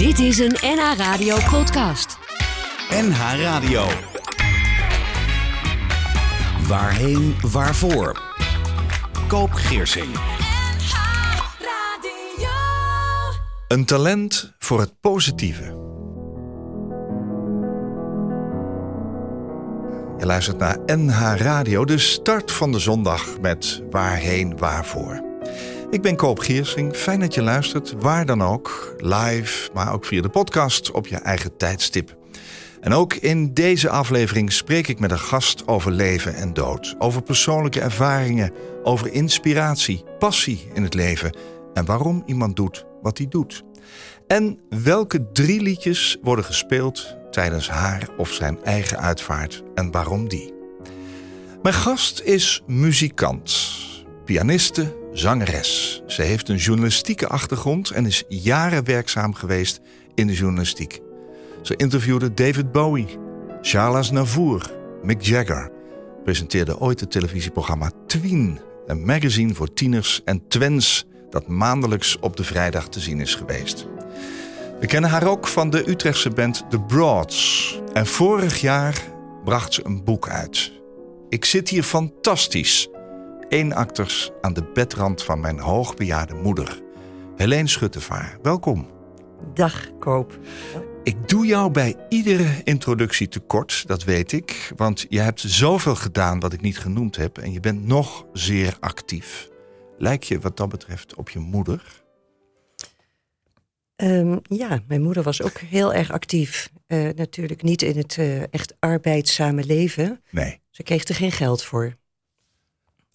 [0.00, 2.18] Dit is een NH Radio podcast.
[2.90, 3.86] NH Radio.
[6.68, 8.22] Waarheen, waarvoor?
[9.28, 10.08] Koop Geersing.
[13.68, 15.64] Een talent voor het positieve.
[20.18, 25.29] Je luistert naar NH Radio, de start van de zondag met Waarheen, waarvoor.
[25.90, 26.96] Ik ben Koop Geersing.
[26.96, 31.16] Fijn dat je luistert, waar dan ook, live, maar ook via de podcast op je
[31.16, 32.16] eigen tijdstip.
[32.80, 37.22] En ook in deze aflevering spreek ik met een gast over leven en dood, over
[37.22, 38.52] persoonlijke ervaringen,
[38.82, 41.36] over inspiratie, passie in het leven
[41.74, 43.62] en waarom iemand doet wat hij doet.
[44.26, 50.54] En welke drie liedjes worden gespeeld tijdens haar of zijn eigen uitvaart en waarom die?
[51.62, 53.70] Mijn gast is muzikant,
[54.24, 56.02] pianiste, zangeres.
[56.06, 59.80] Ze heeft een journalistieke achtergrond en is jaren werkzaam geweest
[60.14, 61.00] in de journalistiek.
[61.62, 63.18] Ze interviewde David Bowie,
[63.62, 64.72] Charles Navour,
[65.02, 65.70] Mick Jagger.
[66.24, 72.44] Presenteerde ooit het televisieprogramma Tween, een magazine voor tieners en twens dat maandelijks op de
[72.44, 73.86] vrijdag te zien is geweest.
[74.80, 77.80] We kennen haar ook van de Utrechtse band The Broads.
[77.92, 79.02] En vorig jaar
[79.44, 80.72] bracht ze een boek uit.
[81.28, 82.88] Ik zit hier fantastisch.
[83.50, 86.82] Eenakters aan de bedrand van mijn hoogbejaarde moeder.
[87.36, 88.88] Helene Schuttevaar, welkom.
[89.54, 90.38] Dag, Koop.
[91.02, 94.72] Ik doe jou bij iedere introductie tekort, dat weet ik.
[94.76, 97.38] Want je hebt zoveel gedaan wat ik niet genoemd heb.
[97.38, 99.48] En je bent nog zeer actief.
[99.98, 102.02] Lijk je wat dat betreft op je moeder?
[103.96, 106.70] Um, ja, mijn moeder was ook heel erg actief.
[106.86, 110.22] Uh, natuurlijk niet in het uh, echt arbeidzame leven.
[110.30, 110.60] Nee.
[110.70, 111.98] Ze kreeg er geen geld voor.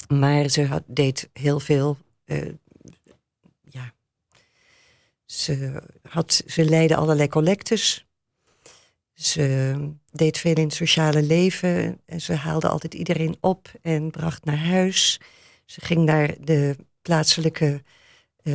[0.08, 1.98] Maar ze had, deed heel veel.
[2.26, 2.52] Uh,
[3.62, 3.94] ja.
[5.26, 8.06] Ze, had, ze leidde allerlei collectes.
[9.14, 9.76] Ze
[10.12, 12.02] deed veel in het sociale leven.
[12.06, 15.20] En ze haalde altijd iedereen op en bracht naar huis.
[15.66, 17.84] Ze ging naar de plaatselijke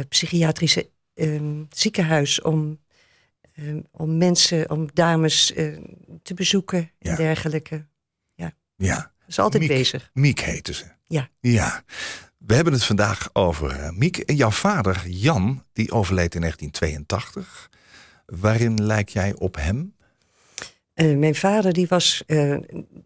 [0.08, 2.80] psychiatrische um, ziekenhuis om,
[3.58, 5.78] um, om mensen, om dames uh,
[6.22, 7.86] te bezoeken en dergelijke.
[8.34, 8.52] Ja.
[8.76, 9.12] ja.
[9.30, 10.10] Is altijd Miek, bezig.
[10.12, 10.84] Miek heette ze.
[11.06, 11.28] Ja.
[11.40, 11.82] Ja.
[12.38, 14.18] We hebben het vandaag over uh, Miek.
[14.18, 17.70] En jouw vader, Jan, die overleed in 1982.
[18.26, 19.94] Waarin lijk jij op hem?
[20.94, 22.56] Uh, mijn vader die was, uh,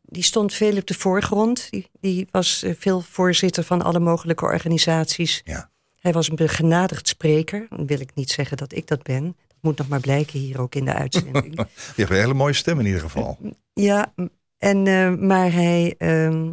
[0.02, 1.70] die stond veel op de voorgrond.
[1.70, 5.40] Die, die was uh, veel voorzitter van alle mogelijke organisaties.
[5.44, 5.70] Ja.
[6.00, 7.66] Hij was een begenadigd spreker.
[7.68, 9.24] Dan wil ik niet zeggen dat ik dat ben.
[9.24, 11.54] Dat moet nog maar blijken hier ook in de uitzending.
[11.56, 13.38] Je hebt een hele mooie stem in ieder geval.
[13.72, 14.14] Ja,
[14.64, 16.50] en, uh, maar hij, uh,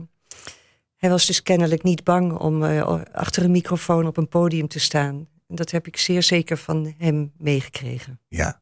[0.96, 4.80] hij was dus kennelijk niet bang om uh, achter een microfoon op een podium te
[4.80, 5.28] staan.
[5.48, 8.20] En dat heb ik zeer zeker van hem meegekregen.
[8.28, 8.62] Ja.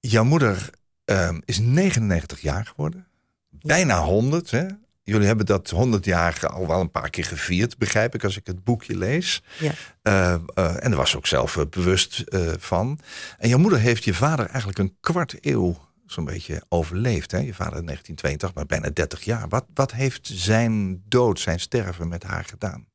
[0.00, 0.70] Jouw moeder
[1.04, 3.06] ehm, is 99 jaar geworden.
[3.50, 4.66] Bijna 100, hè?
[5.02, 8.46] Jullie hebben dat 100 jaar al wel een paar keer gevierd, begrijp ik, als ik
[8.46, 9.42] het boekje lees.
[9.58, 9.72] Ja.
[10.02, 12.24] Uh, uh, en daar was ook zelf uh, bewust
[12.58, 12.98] van.
[13.38, 17.30] En jouw moeder heeft je vader eigenlijk een kwart eeuw zo'n beetje overleefd.
[17.30, 17.38] Hè?
[17.38, 19.48] Je vader in 1982, maar bijna 30 jaar.
[19.48, 22.86] Wat, wat heeft zijn dood, zijn sterven met haar gedaan?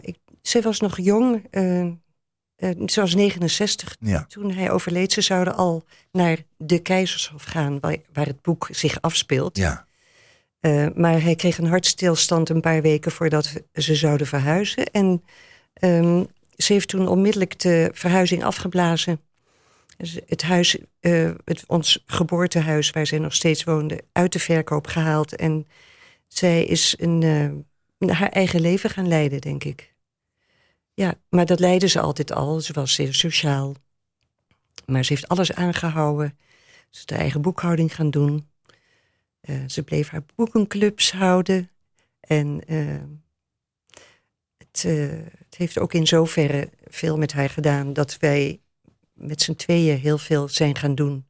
[0.00, 1.42] ik, ze was nog jong.
[2.86, 4.24] ze was 69 ja.
[4.24, 5.12] toen hij overleed.
[5.12, 9.56] Ze zouden al naar de Keizershof gaan, waar, waar het boek zich afspeelt.
[9.56, 9.86] Ja.
[10.60, 14.86] Uh, maar hij kreeg een hartstilstand een paar weken voordat ze zouden verhuizen.
[14.86, 15.24] En
[15.80, 16.26] um,
[16.56, 19.20] ze heeft toen onmiddellijk de verhuizing afgeblazen.
[20.26, 25.36] Het huis, uh, het, ons geboortehuis waar zij nog steeds woonde, uit de verkoop gehaald.
[25.36, 25.66] En
[26.28, 27.22] zij is een,
[27.98, 29.94] uh, haar eigen leven gaan leiden, denk ik.
[30.94, 32.60] Ja, maar dat leidde ze altijd al.
[32.60, 33.74] Ze was zeer sociaal.
[34.86, 36.38] Maar ze heeft alles aangehouden.
[36.90, 38.48] Ze is de eigen boekhouding gaan doen.
[39.42, 41.70] Uh, ze bleef haar boekenclubs houden.
[42.20, 42.60] En
[44.56, 48.60] het, het, heeft ook in zoverre veel met haar gedaan dat wij
[49.20, 51.26] met z'n tweeën heel veel zijn gaan doen.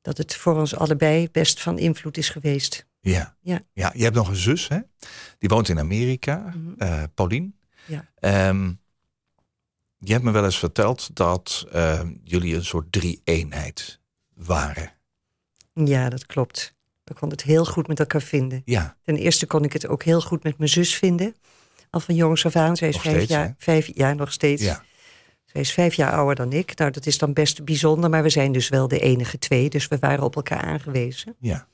[0.00, 2.86] Dat het voor ons allebei best van invloed is geweest.
[3.00, 3.62] Ja, ja.
[3.72, 4.78] ja je hebt nog een zus, hè?
[5.38, 7.12] Die woont in Amerika, mm -hmm.
[7.14, 7.58] Paulien.
[7.86, 8.48] Ja.
[8.48, 8.80] Um,
[9.98, 11.66] je hebt me wel eens verteld dat
[12.24, 14.00] jullie een soort drie-eenheid
[14.34, 14.92] waren.
[15.72, 16.76] Ja, dat klopt.
[17.04, 18.62] We konden het heel goed met elkaar vinden.
[18.64, 18.96] Ja.
[19.02, 21.34] Ten eerste kon ik het ook heel goed met mijn zus vinden.
[21.90, 22.76] Al van jongs af aan.
[22.76, 23.52] Zij is nog vijf steeds, jaar, hè?
[23.58, 24.62] vijf jaar nog steeds.
[24.62, 24.84] Ja.
[25.52, 26.78] Zij is vijf jaar ouder dan ik.
[26.78, 29.68] Nou, dat is dan best bijzonder, maar we zijn dus wel de enige twee.
[29.68, 31.36] Dus we waren op elkaar aangewezen.
[31.38, 31.66] Ja.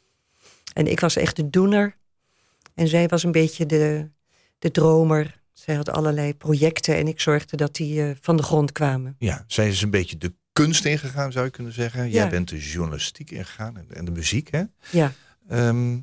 [0.73, 1.97] En ik was echt de doener.
[2.75, 4.09] En zij was een beetje de,
[4.59, 5.43] de dromer.
[5.53, 9.17] Zij had allerlei projecten en ik zorgde dat die eh, van de grond kwamen.
[9.19, 12.11] Ja, zij is een beetje de kunst ingegaan, zou je kunnen zeggen.
[12.11, 14.63] Jij bent de journalistiek ingegaan en, en de muziek, hè?
[14.91, 15.13] Ja,
[15.49, 15.99] Ehm,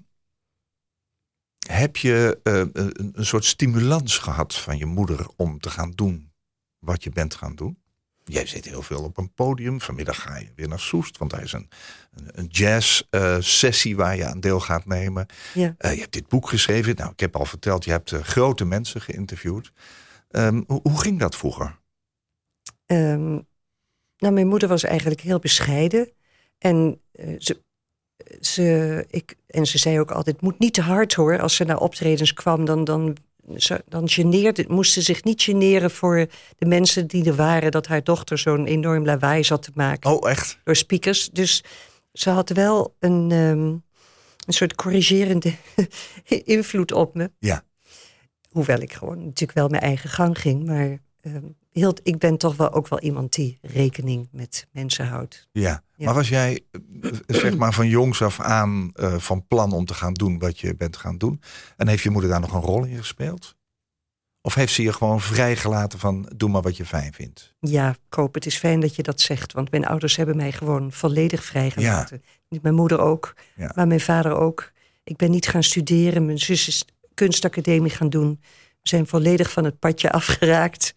[1.68, 6.31] heb je eh, een, een soort stimulans gehad van je moeder om te gaan doen
[6.82, 7.78] wat je bent gaan doen?
[8.24, 9.82] Jij zit heel veel op een podium.
[9.82, 11.70] Vanmiddag ga je weer naar Soest, want daar is een,
[12.14, 15.26] een, een jazz-sessie waar je aan deel gaat nemen.
[15.54, 15.76] ja.
[15.78, 16.96] Eh, je hebt dit boek geschreven.
[16.96, 19.72] Nou, ik heb al verteld, je hebt eh, grote mensen geïnterviewd.
[20.30, 21.80] Ehm, hoe, hoe ging dat vroeger?
[22.86, 23.40] Ehm,
[24.18, 26.12] nou, mijn moeder was eigenlijk heel bescheiden.
[26.58, 27.62] En, eh, ze,
[28.40, 31.40] ze, ik, en ze zei ook altijd, het moet niet te hard hoor.
[31.40, 33.18] Als ze naar optredens kwam, dan, dan,
[33.88, 36.28] dan geneerde, moest ze zich niet generen voor
[36.58, 37.72] de mensen die er waren...
[37.72, 40.60] dat haar dochter zo'n enorm lawaai zat te maken Oh, echt?
[40.64, 41.30] door speakers.
[41.30, 41.64] Dus
[42.14, 43.68] ze had wel een, ehm,
[44.46, 45.54] een soort corrigerende
[46.56, 47.32] invloed op me.
[47.40, 47.64] Ja.
[48.50, 50.66] Hoewel ik gewoon natuurlijk wel mijn eigen gang ging.
[50.66, 55.48] Maar ehm, heel, ik ben toch wel ook wel iemand die rekening met mensen houdt.
[55.52, 55.84] Ja.
[55.96, 56.06] Ja.
[56.06, 56.62] Maar was jij,
[57.02, 60.60] eh, zeg maar, van jongs af aan eh, van plan om te gaan doen wat
[60.60, 61.42] je bent gaan doen?
[61.78, 63.56] En heeft je moeder daar nog een rol in gespeeld?
[64.42, 67.54] Of heeft ze je gewoon vrijgelaten van doe maar wat je fijn vindt?
[67.60, 69.54] Ja, Koop, het is fijn dat je dat zegt.
[69.54, 72.24] Want mijn ouders hebben mij gewoon volledig vrijgelaten.
[72.62, 73.72] Mijn moeder ook, Ja.
[73.76, 74.72] maar mijn vader ook.
[75.04, 76.26] Ik ben niet gaan studeren.
[76.26, 78.40] Mijn zus is kunstacademie gaan doen.
[78.82, 80.96] We zijn volledig van het padje afgeraakt.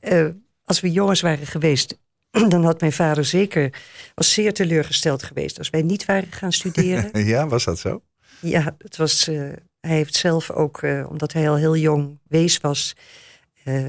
[0.00, 0.26] Eh,
[0.64, 1.98] als we jongens waren geweest,
[2.48, 3.80] dan had mijn vader zeker...
[4.14, 7.24] was zeer teleurgesteld geweest als wij niet waren gaan studeren.
[7.26, 8.02] Ja, was dat zo?
[8.40, 9.36] Ja, het was, eh,
[9.80, 12.96] hij heeft zelf ook, eh, omdat hij al heel jong wees was,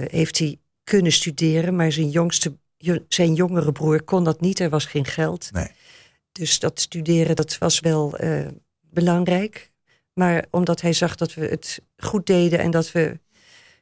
[0.08, 1.76] heeft hij kunnen studeren.
[1.76, 5.50] Maar zijn, jongste, jo- zijn jongere broer kon dat niet, er was geen geld.
[5.52, 5.68] Nee.
[6.32, 8.18] Dus dat studeren, dat was wel
[8.82, 9.72] belangrijk.
[10.14, 13.20] Maar omdat hij zag dat we het goed deden en dat we,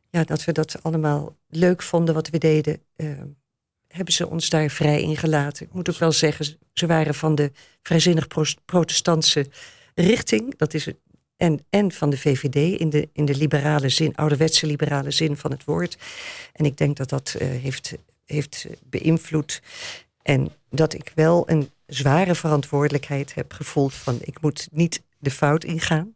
[0.09, 3.07] ja, dat, we dat allemaal leuk vonden wat we deden, eh,
[3.87, 5.65] hebben ze ons daar vrij in gelaten.
[5.65, 7.51] Ik moet ook wel zeggen, ze- waren van de
[7.81, 8.27] vrijzinnig
[8.65, 9.45] protestantse
[9.95, 10.57] richting.
[10.57, 10.97] Dat is het.
[11.37, 15.51] En, en van de VVD in de, in de liberale zin, ouderwetse liberale zin van
[15.51, 15.97] het woord.
[16.53, 17.93] En ik denk dat dat eh, heeft,
[18.25, 19.61] heeft beïnvloed.
[20.21, 25.63] En dat ik wel een zware verantwoordelijkheid heb gevoeld van ik moet niet de fout
[25.63, 26.15] ingaan.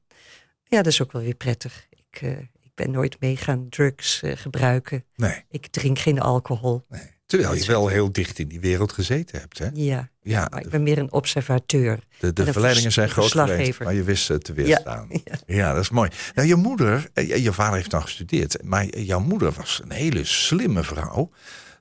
[0.64, 1.88] Ja, dat is ook wel weer prettig.
[1.90, 2.38] Ik, eh,
[2.76, 5.06] ben nooit mee gaan drugs eh, gebruiken.
[5.16, 6.86] Nee, Ik drink geen alcohol.
[6.90, 7.12] nee.
[7.26, 9.70] Terwijl je wel heel dicht in die wereld gezeten hebt, hè?
[9.74, 12.00] Ja, Ja, maar ik ben meer een observateur.
[12.20, 15.08] de, de verleidingen zijn groot geweest, maar je wist ze te weerstaan.
[15.24, 16.10] Ja, Ja, dat is mooi.
[16.34, 20.24] Nou, je moeder, eh, je vader heeft dan gestudeerd, maar jouw moeder was een hele
[20.24, 21.30] slimme vrouw,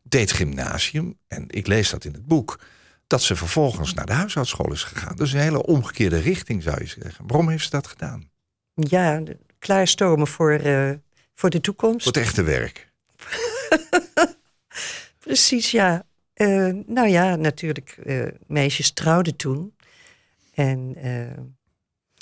[0.02, 2.60] deed gymnasium en ik lees dat in het boek,
[3.06, 5.16] dat ze vervolgens naar de huishoudschool is gegaan.
[5.16, 7.26] Dus een hele omgekeerde richting zou je zeggen.
[7.26, 8.30] Waarom heeft ze dat gedaan?
[8.74, 9.22] Ja,
[9.62, 10.90] klaarstomen voor, eh,
[11.34, 12.02] voor de toekomst.
[12.02, 12.90] Voor het echte werk.
[15.24, 16.06] Precies, ja.
[16.34, 19.74] Eh, nou ja, natuurlijk, eh, meisjes trouwden toen.
[20.54, 20.96] En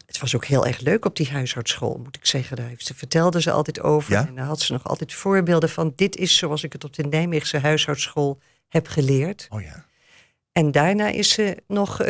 [0.06, 2.56] het was ook heel erg leuk op die huishoudschool, moet ik zeggen.
[2.56, 4.12] Daar heeft ze, vertelde ze altijd over.
[4.12, 4.26] Ja?
[4.26, 5.92] En daar had ze nog altijd voorbeelden van...
[5.96, 8.38] dit is zoals ik het op de Nijmeegse huishoudschool
[8.69, 9.46] heb geleerd.
[9.50, 9.87] Oh ja.
[10.52, 12.00] En daarna is ze nog,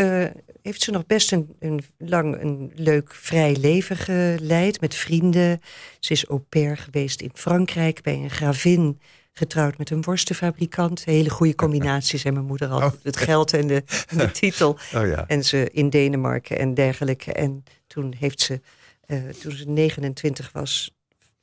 [0.62, 5.60] heeft ze nog best een, een lang een leuk vrij leven geleid met vrienden.
[6.00, 9.00] Ze is au pair geweest in Frankrijk bij een gravin.
[9.32, 11.02] Getrouwd met een worstenfabrikant.
[11.06, 12.82] Een hele goede combinatie, zei mijn moeder al.
[12.82, 12.92] Oh.
[13.02, 14.78] Het geld en de, en de titel.
[14.96, 15.24] Oh ja.
[15.26, 17.32] En ze in Denemarken en dergelijke.
[17.32, 18.60] En toen heeft ze,
[19.00, 20.90] eh, toen ze 29 was,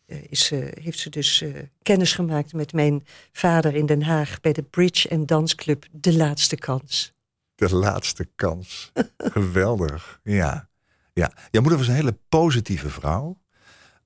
[0.05, 0.49] eh, is
[0.81, 1.49] heeft ze dus eh,
[1.81, 6.55] kennis gemaakt met mijn vader in Den Haag bij de Bridge en Dansclub De Laatste
[6.55, 7.15] Kans.
[7.57, 8.91] De laatste kans.
[9.17, 10.19] Geweldig.
[10.23, 10.69] Ja.
[11.13, 11.31] ja.
[11.51, 13.37] Jouw moeder was een hele positieve vrouw.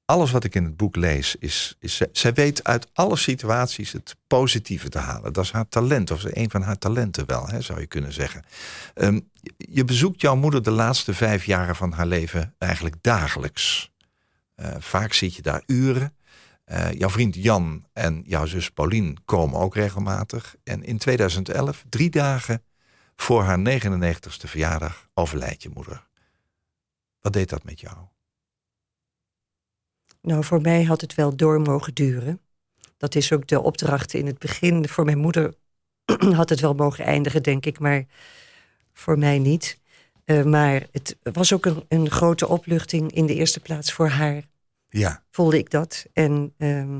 [0.05, 4.15] Alles wat ik in het boek lees, is, is zij, weet uit alle situaties het
[4.27, 5.33] positieve te halen.
[5.33, 8.43] Dat is haar talent, of een van haar talenten wel, hè, zou je kunnen zeggen.
[8.93, 9.19] Ehm,
[9.57, 13.91] je- bezoekt jouw moeder de laatste vijf jaren van haar leven eigenlijk dagelijks.
[14.55, 16.15] Eh, vaak zit je daar uren.
[16.63, 20.55] Eh, jouw vriend Jan en jouw zus Paulien komen ook regelmatig.
[20.63, 22.63] En in 2011, drie dagen
[23.21, 26.07] voor haar 99ste verjaardag, overlijdt je moeder.
[27.19, 27.97] Wat deed dat met jou?
[30.21, 32.39] Nou, voor mij had het wel door mogen duren.
[32.97, 34.87] Dat is ook de opdracht in het begin.
[34.87, 35.53] Voor mijn moeder
[36.39, 38.05] had het wel mogen eindigen, denk ik, maar
[38.93, 39.79] voor mij niet.
[40.25, 44.43] Eh, maar het was ook een, een grote opluchting in de eerste plaats voor haar.
[44.89, 46.05] Ja, voelde ik dat.
[46.13, 46.99] En, ehm,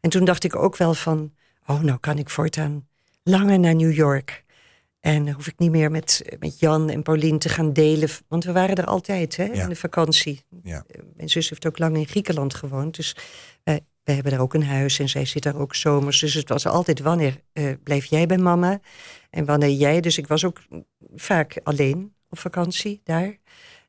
[0.00, 1.34] en toen dacht ik ook wel van,
[1.66, 2.88] oh, nou kan ik voortaan
[3.22, 4.44] langer naar New York.
[5.02, 8.08] En hoef ik niet meer met, met Jan en Paulien te gaan delen.
[8.28, 9.62] Want we waren er altijd hè, Ja.
[9.62, 10.44] in de vakantie.
[10.62, 10.84] ja.
[10.88, 12.96] Eh, Mijn zus heeft ook lang in Griekenland gewoond.
[12.96, 13.16] Dus
[13.64, 16.20] eh, wij hebben daar ook een huis en zij zit daar ook zomers.
[16.20, 18.80] Dus het was altijd wanneer uh, blijf jij bij mama
[19.30, 20.00] en wanneer jij.
[20.00, 20.62] Dus ik was ook
[21.14, 23.38] vaak alleen op vakantie daar.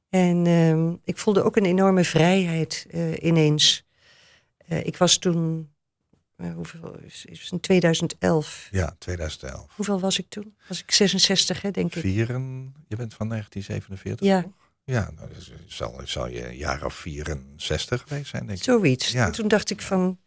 [0.09, 3.85] En uh, ik voelde ook een enorme vrijheid uh, ineens.
[4.69, 5.72] Uh, ik was toen,
[6.51, 6.95] hoeveel
[7.25, 8.67] is in 2011?
[8.71, 9.65] Ja, 2011.
[9.75, 10.55] Hoeveel was ik toen?
[10.67, 12.01] Was ik 66, hè, denk ik.
[12.01, 14.27] Vieren, je bent van 1947?
[14.27, 14.45] Ja.
[14.85, 18.63] Ja, nou, dus zal, zal je een jaar of 64 geweest zijn, denk ik.
[18.63, 19.11] Zoiets.
[19.11, 19.25] Ja.
[19.25, 20.19] En toen dacht ik van...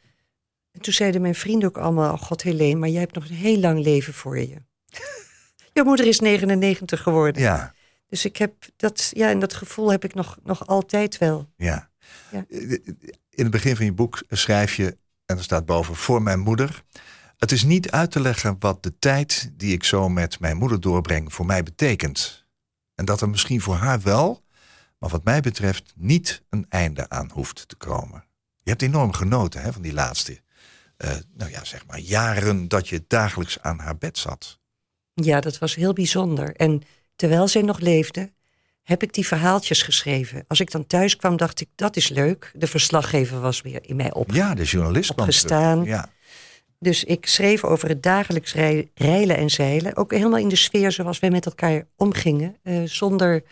[0.80, 2.12] Toen zeiden mijn vrienden ook allemaal...
[2.12, 4.56] Oh God, Helene, maar jij hebt nog een heel lang leven voor je.
[5.72, 7.42] Je moeder is 99 geworden.
[7.42, 7.74] Ja.
[8.08, 9.10] Dus ik heb dat...
[9.12, 11.52] Ja, en dat gevoel heb ik nog, nog altijd wel.
[11.56, 11.90] Ja.
[12.30, 12.44] ja.
[12.48, 14.96] In het begin van je boek schrijf je...
[15.26, 16.84] En er staat boven, voor mijn moeder...
[17.36, 20.80] Het is niet uit te leggen wat de tijd die ik zo met mijn moeder
[20.80, 22.46] doorbreng voor mij betekent.
[22.94, 24.42] En dat er misschien voor haar wel,
[24.98, 28.24] maar wat mij betreft niet een einde aan hoeft te komen.
[28.62, 30.40] Je hebt enorm genoten hè, van die laatste,
[30.98, 34.60] uh, nou ja, zeg maar, jaren dat je dagelijks aan haar bed zat.
[35.14, 36.56] Ja, dat was heel bijzonder.
[36.56, 36.82] En
[37.16, 38.32] terwijl zij nog leefde,
[38.86, 40.44] heb ik die verhaaltjes geschreven.
[40.48, 42.52] Als ik dan thuis kwam, dacht ik, dat is leuk.
[42.54, 44.30] De verslaggever was weer in mij op.
[44.32, 45.84] Ja, de journalist opgestaan.
[45.84, 46.08] Ja.
[46.78, 48.54] Dus ik schreef over het dagelijks
[48.94, 49.96] rijlen en zeilen.
[49.96, 52.56] Ook helemaal in de sfeer zoals wij met elkaar omgingen.
[52.62, 53.42] Uh, zonder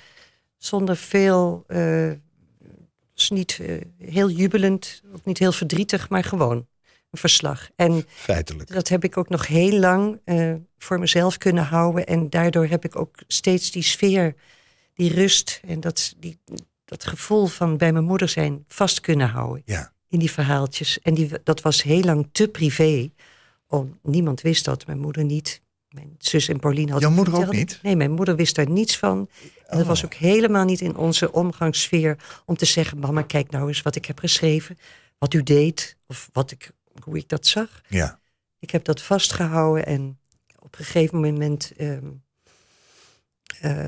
[0.57, 2.11] zonder veel, uh,
[3.29, 6.67] niet uh, heel jubelend, ook niet heel verdrietig, maar gewoon
[7.11, 7.71] een verslag.
[7.77, 8.73] En Feitelijk.
[8.73, 10.21] dat heb ik ook nog heel lang
[10.79, 12.07] voor mezelf kunnen houden.
[12.07, 14.35] En daardoor heb ik ook steeds die sfeer,
[14.95, 16.39] die rust en dat, die,
[16.85, 19.63] dat gevoel van bij mijn moeder zijn vast kunnen houden.
[19.65, 19.93] Ja.
[20.09, 20.99] In die verhaaltjes.
[21.01, 23.11] En die, dat was heel lang te privé.
[23.67, 25.63] Om, niemand wist dat, mijn moeder niet.
[25.89, 27.09] Mijn zus en Pauline hadden.
[27.09, 27.79] Jouw moeder ook niet?
[27.83, 29.29] Nee, mijn moeder wist daar niets van.
[29.67, 30.05] En dat was Oh.
[30.05, 34.05] ook helemaal niet in onze omgangssfeer om te zeggen: Mama, kijk nou eens wat ik
[34.05, 34.79] heb geschreven,
[35.19, 36.71] wat u deed, of wat ik,
[37.03, 37.81] hoe ik dat zag.
[37.89, 38.21] Ja.
[38.59, 40.19] Ik heb dat vastgehouden en
[40.59, 42.23] op een gegeven moment um,
[43.65, 43.87] uh,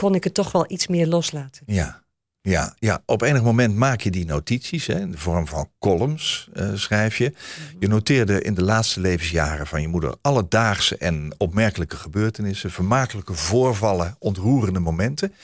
[0.00, 1.62] kon ik het toch wel iets meer loslaten.
[1.66, 2.02] Ja.
[2.42, 6.48] Ja, ja, op enig moment maak je die notities, hè, in de vorm van columns
[6.54, 7.32] uh, schrijf je.
[7.78, 14.16] Je noteerde in de laatste levensjaren van je moeder alledaagse en opmerkelijke gebeurtenissen, vermakelijke voorvallen,
[14.18, 15.34] ontroerende momenten.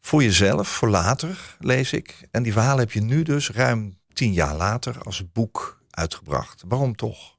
[0.00, 2.28] Voor jezelf, voor later, lees ik.
[2.30, 6.62] En die verhalen heb je nu dus ruim tien jaar later als boek uitgebracht.
[6.68, 7.36] Waarom toch?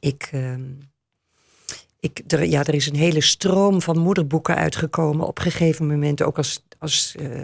[0.00, 0.30] ik.
[0.32, 0.54] Uh...
[2.02, 6.22] Ik, er, ja, er is een hele stroom van moederboeken uitgekomen op een gegeven moment,
[6.22, 7.40] ook als, als uh,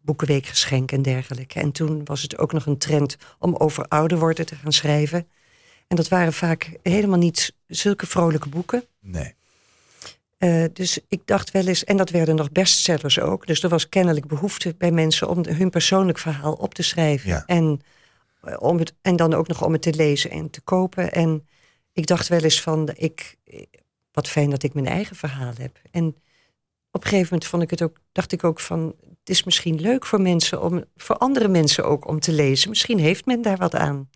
[0.00, 1.60] boekenweekgeschenk en dergelijke.
[1.60, 5.26] En toen was het ook nog een trend om over ouder worden te gaan schrijven.
[5.88, 8.84] En dat waren vaak helemaal niet zulke vrolijke boeken.
[9.00, 9.34] Nee.
[10.38, 13.46] Uh, dus ik dacht wel eens, en dat werden nog bestsellers ook.
[13.46, 17.28] Dus er was kennelijk behoefte bij mensen om hun persoonlijk verhaal op te schrijven.
[17.28, 17.42] Ja.
[17.46, 17.80] En,
[18.58, 21.12] om het, en dan ook nog om het te lezen en te kopen.
[21.12, 21.48] En
[21.92, 23.36] ik dacht wel eens van, ik,
[24.14, 25.80] wat fijn dat ik mijn eigen verhaal heb.
[25.90, 26.06] En
[26.90, 29.80] op een gegeven moment vond ik het ook, dacht ik ook van, het is misschien
[29.80, 32.68] leuk voor mensen om, voor andere mensen ook om te lezen.
[32.68, 34.10] Misschien heeft men daar wat aan.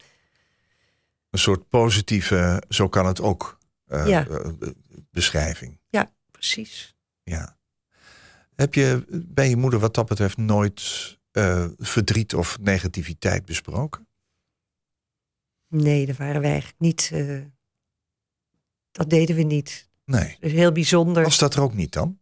[1.30, 4.26] Een soort positieve, zo kan het ook, uh, ja.
[4.28, 4.50] uh,
[5.10, 5.80] beschrijving.
[5.88, 6.96] Ja, precies.
[7.22, 7.56] Ja.
[8.54, 14.06] Heb je bij je moeder wat dat betreft nooit uh, verdriet of negativiteit besproken?
[15.68, 17.10] Nee, daar waren wij eigenlijk niet.
[17.12, 17.44] Uh,
[18.90, 19.88] dat deden we niet.
[20.08, 20.36] Nee.
[20.40, 21.22] Dus heel bijzonder.
[21.22, 22.18] Was dat er ook niet dan?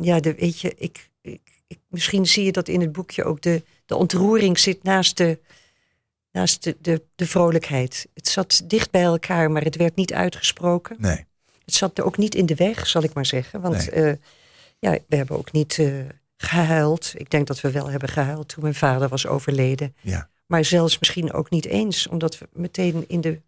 [0.00, 3.42] Ja, de, weet je, ik, ik, ik, misschien zie je dat in het boekje ook.
[3.42, 5.38] De, de ontroering zit naast, de,
[6.32, 8.06] naast de, de, de vrolijkheid.
[8.14, 10.96] Het zat dicht bij elkaar, maar het werd niet uitgesproken.
[10.98, 11.24] Nee.
[11.64, 13.60] Het zat er ook niet in de weg, zal ik maar zeggen.
[13.60, 14.04] Want nee.
[14.04, 14.16] uh,
[14.78, 16.04] ja, we hebben ook niet uh,
[16.36, 17.12] gehuild.
[17.16, 19.96] Ik denk dat we wel hebben gehuild toen mijn vader was overleden.
[20.00, 20.30] Ja.
[20.46, 23.40] Maar zelfs misschien ook niet eens, omdat we meteen in de,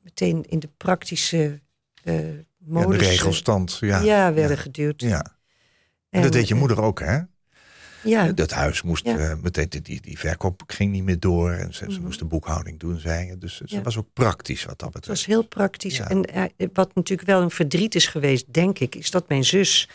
[0.00, 1.60] meteen in de praktische
[2.04, 2.38] uh,
[2.70, 4.00] Ja, de regelstand, ja.
[4.00, 4.62] Ja, werden ja.
[4.62, 5.00] geduwd.
[5.00, 5.20] Ja.
[5.20, 5.30] En,
[6.10, 7.18] en dat deed je moeder ook, hè?
[8.02, 8.32] Ja.
[8.32, 9.16] Dat huis moest ja.
[9.16, 11.50] uh, meteen, die, die verkoop ging niet meer door.
[11.52, 11.92] En ze, Mhm.
[11.92, 13.38] ze moest de boekhouding doen, zei je.
[13.38, 15.06] Dus ze was ook praktisch wat dat betreft.
[15.06, 15.98] Het was heel praktisch.
[15.98, 19.88] En uh, wat natuurlijk wel een verdriet is geweest, denk ik, is dat mijn zus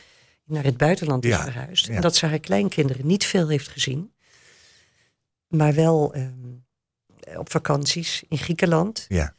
[0.46, 1.88] naar het buitenland is verhuisd.
[1.88, 4.14] En dat ze haar kleinkinderen niet veel heeft gezien.
[5.48, 6.66] Maar wel um,
[7.36, 9.06] op vakanties in Griekenland.
[9.10, 9.34] Ja.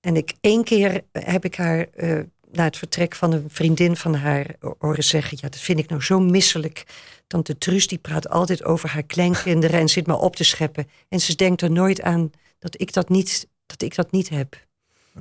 [0.00, 2.20] En ik één keer heb ik haar uh,
[2.52, 6.02] na het vertrek van een vriendin van haar horen zeggen: Ja, dat vind ik nou
[6.02, 6.84] zo misselijk.
[7.26, 10.88] Tante Truus die praat altijd over haar kleinkinderen en zit maar op te scheppen.
[11.08, 14.66] En ze denkt er nooit aan dat ik dat niet, dat ik dat niet heb.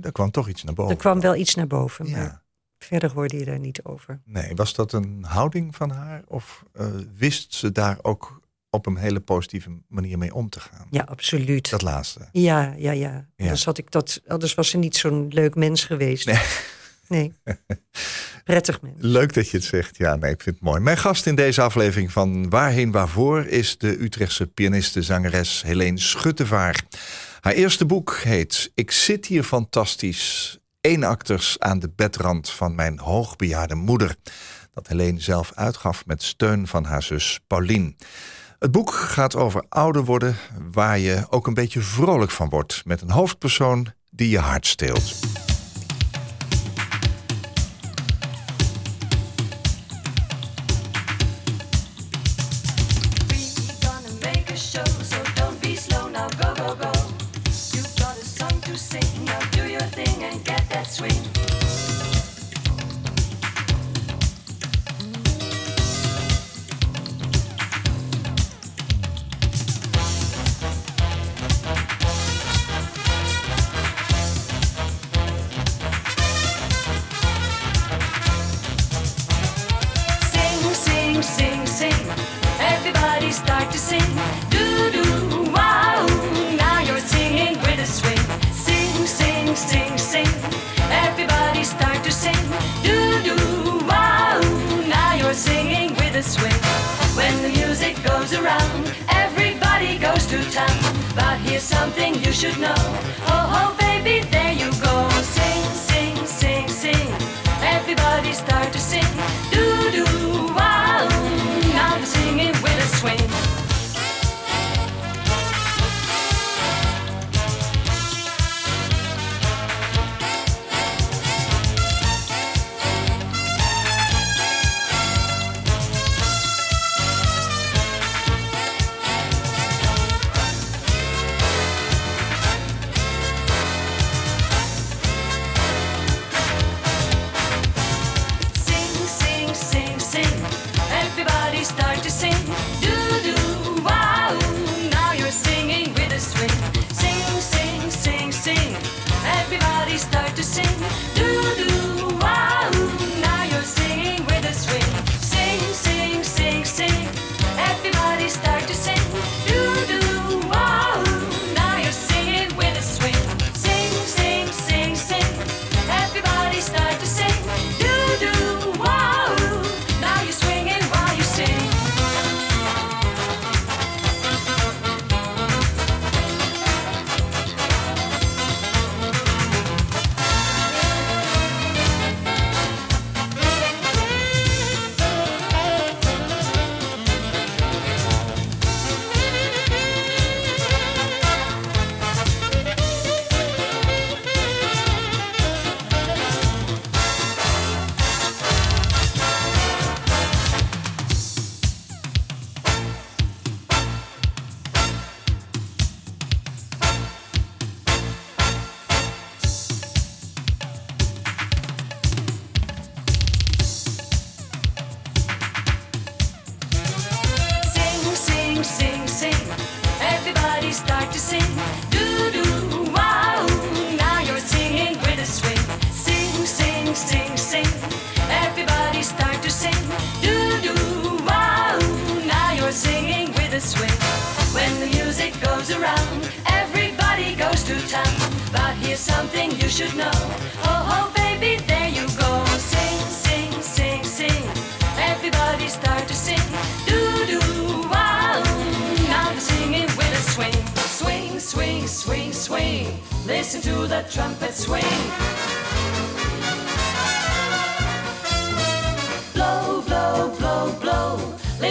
[0.01, 0.93] Er kwam toch iets naar boven.
[0.93, 2.17] Er kwam wel iets naar boven, ja.
[2.17, 2.43] maar
[2.77, 4.22] verder hoorde je daar niet over.
[4.25, 6.24] Nee, was dat een houding van haar?
[6.27, 10.88] Of uh, wist ze daar ook op een hele positieve manier mee om te gaan.
[10.91, 11.69] Ja, absoluut.
[11.69, 12.27] Dat laatste.
[12.31, 13.27] Ja, ja, ja.
[13.38, 16.25] Anders, had ik dat, anders was ze niet zo'n leuk mens geweest.
[16.25, 16.41] Nee.
[17.07, 17.33] Nee.
[18.43, 18.95] Prettig mens.
[18.97, 19.97] Leuk dat je het zegt.
[19.97, 20.79] Ja, nee, ik vind het mooi.
[20.79, 26.83] Mijn gast in deze aflevering van Waarheen Waarvoor is de Utrechtse pianiste zangeres Helene Schuttevaar.
[27.39, 30.57] Haar eerste boek heet Ik zit hier fantastisch.
[30.81, 34.15] Eenakters aan de bedrand van mijn hoogbejaarde moeder.
[34.73, 37.97] Dat Helene zelf uitgaf met steun van haar zus Paulien.
[38.59, 40.35] Het boek gaat over ouder worden,
[40.71, 42.81] waar je ook een beetje vrolijk van wordt.
[42.85, 45.19] Met een hoofdpersoon die je hart steelt.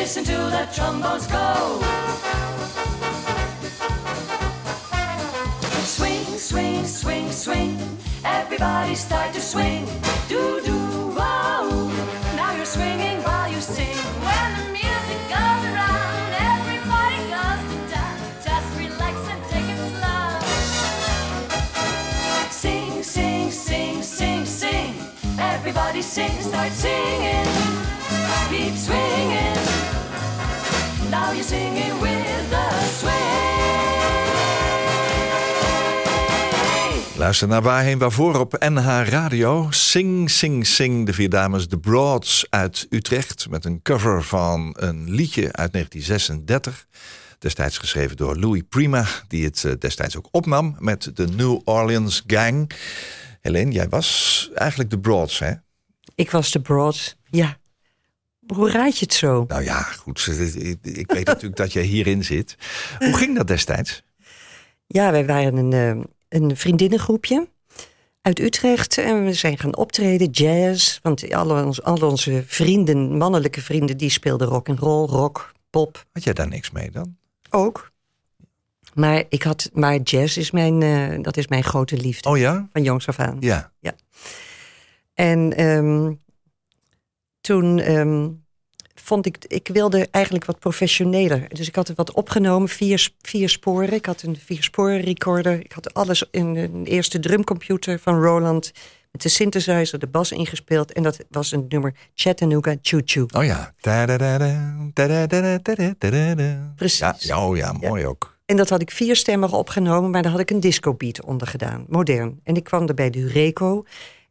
[0.06, 1.82] Listen to the trombones go.
[5.82, 7.76] Swing, swing, swing, swing.
[8.24, 9.84] Everybody start to swing.
[10.28, 11.68] Do do wow.
[12.36, 13.98] Now you're swinging while you sing.
[14.22, 18.16] When the music goes around, everybody goes to town.
[18.46, 20.38] Just relax and take it slow.
[22.48, 24.94] Sing, sing, sing, sing, sing.
[25.36, 27.95] Everybody sing, start singing.
[28.50, 29.56] Keep swinging.
[31.10, 32.66] Now you're singing with the
[32.98, 33.46] swing.
[37.16, 39.66] Luister naar Waarheen Waarvoor op NH Radio.
[39.70, 41.06] Sing, sing, sing.
[41.06, 43.48] De vier dames The Broads uit Utrecht.
[43.50, 46.86] Met een cover van een liedje uit 1936.
[47.38, 49.06] Destijds geschreven door Louis Prima.
[49.28, 52.70] Die het eh, destijds ook opnam met de New Orleans Gang.
[53.40, 55.52] Helene, jij was eigenlijk The Broads, hè?
[56.14, 57.16] Ik was de Broad.
[57.30, 57.56] Ja.
[58.54, 59.44] Hoe raad je het zo?
[59.48, 60.26] Nou ja, goed.
[60.82, 62.56] Ik weet natuurlijk dat jij hierin zit.
[62.98, 64.02] Hoe ging dat destijds?
[64.86, 67.48] Ja, wij waren een, eh, een vriendinnengroepje
[68.22, 68.98] uit Utrecht.
[68.98, 70.98] En we zijn gaan optreden, jazz.
[71.02, 76.24] Want alle, ons, onze vrienden, mannelijke vrienden, die speelden rock and roll, rock, pop Had
[76.24, 77.16] jij daar niks mee dan?
[77.50, 77.90] ook.
[78.94, 82.28] Maar, ik had, maar jazz is mijn, eh, dat is mijn grote liefde.
[82.28, 82.68] Oh ja?
[82.72, 83.36] Van jongs af aan.
[83.40, 83.72] Ja.
[85.14, 86.12] En ehm,
[87.46, 88.28] toen ehm,
[88.94, 91.48] vond ik, ik wilde eigenlijk wat professioneler.
[91.48, 93.92] Dus ik had er wat opgenomen, vier, vier sporen.
[93.92, 95.60] Ik had een vier sporen recorder.
[95.60, 98.72] Ik had alles in een eerste drumcomputer van Roland.
[99.12, 100.92] Met de synthesizer, de bas ingespeeld.
[100.92, 103.26] En dat was een nummer Chattanooga Choo Choo.
[103.36, 103.74] Oh ja.
[106.76, 106.98] Precies.
[106.98, 108.38] Ja, ja, oh ja, mooi ook.
[108.46, 112.40] En dat had ik vierstemmig opgenomen, maar daar had ik een disco-beat onder gedaan, modern.
[112.44, 113.84] En ik kwam er bij de Hureco.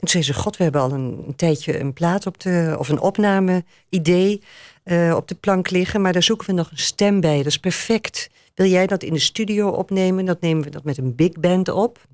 [0.06, 2.76] En toen zei ze, god, we hebben al een, een tijdje een plaat op de...
[2.78, 4.42] of een opname-idee
[4.84, 6.02] eh, op de plank liggen...
[6.02, 8.30] maar daar zoeken we nog een stem bij, dat is perfect.
[8.54, 10.26] Wil jij dat in de studio opnemen?
[10.26, 12.08] Dat nemen we dat met een big band op.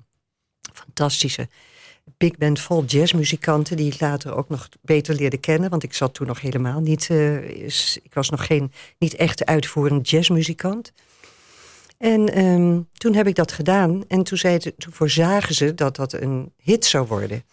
[0.72, 1.48] Fantastische
[2.16, 3.76] big band vol jazzmuzikanten...
[3.76, 5.70] die ik later ook nog beter leerde kennen...
[5.70, 7.10] want ik zat toen nog helemaal niet...
[7.10, 7.64] eh,
[8.02, 10.92] ik was nog geen, niet echt uitvoerend jazzmuzikant...
[11.98, 14.04] En ehm, toen heb ik dat gedaan.
[14.08, 17.44] En toen, zei ze, toen voorzagen ze dat dat een hit zou worden.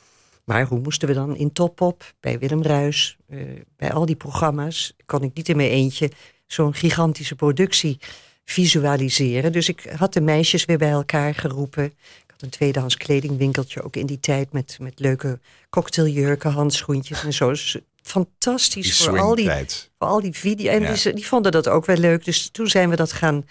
[0.50, 3.40] Maar hoe moesten we dan in Toppop, bij Willem Ruis, eh,
[3.78, 6.12] bij al die programma's, kon ik niet in mijn eentje
[6.48, 8.00] zo'n gigantische productie
[8.46, 9.52] visualiseren.
[9.52, 11.84] Dus ik had de meisjes weer bij elkaar geroepen.
[11.86, 17.34] Ik had een tweedehands kledingwinkeltje ook in die tijd met, met leuke cocktailjurken, handschoentjes en
[17.34, 17.50] zo.
[17.50, 19.50] Dus fantastisch voor al die
[19.98, 20.72] voor al die video.
[20.72, 20.94] En Ja.
[20.94, 22.26] die, die vonden dat ook wel leuk.
[22.26, 23.46] Dus toen zijn we dat gaan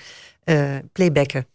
[0.44, 1.46] eh, playbacken.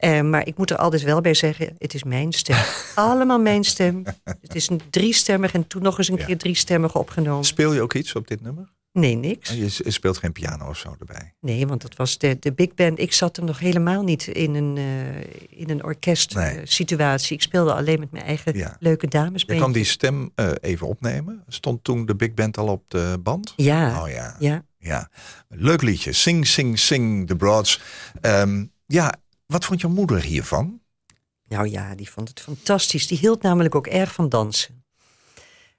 [0.00, 2.56] Eh, maar ik moet er altijd wel bij zeggen, het is mijn stem.
[2.94, 4.02] Allemaal mijn stem.
[4.24, 6.24] Het is een driestemmig en toen nog eens een Ja.
[6.24, 7.44] keer driestemmig opgenomen.
[7.44, 8.68] Speel je ook iets op dit nummer?
[8.92, 9.50] Nee, niks.
[9.50, 11.34] Je s- je speelt geen piano of zo erbij.
[11.40, 12.98] Nee, want dat was de, de big band.
[12.98, 16.56] Ik zat er nog helemaal niet in een, eh in een orkest Nee.
[16.56, 17.36] eh, situatie.
[17.36, 18.76] Ik speelde alleen met mijn eigen Ja.
[18.80, 19.44] leuke dames.
[19.46, 21.44] Je kan die stem even opnemen.
[21.48, 23.52] Stond toen de big band al op de band?
[23.56, 24.36] Ja, Oh ja.
[24.38, 24.64] ja.
[24.78, 25.08] ja.
[25.48, 26.12] Leuk liedje.
[26.12, 27.80] Sing, sing, sing, The Broads.
[28.20, 29.14] Ehm, ja,
[29.50, 30.80] wat vond jouw moeder hiervan?
[31.48, 33.06] Nou ja, die vond het fantastisch.
[33.06, 34.84] Die hield namelijk ook erg van dansen.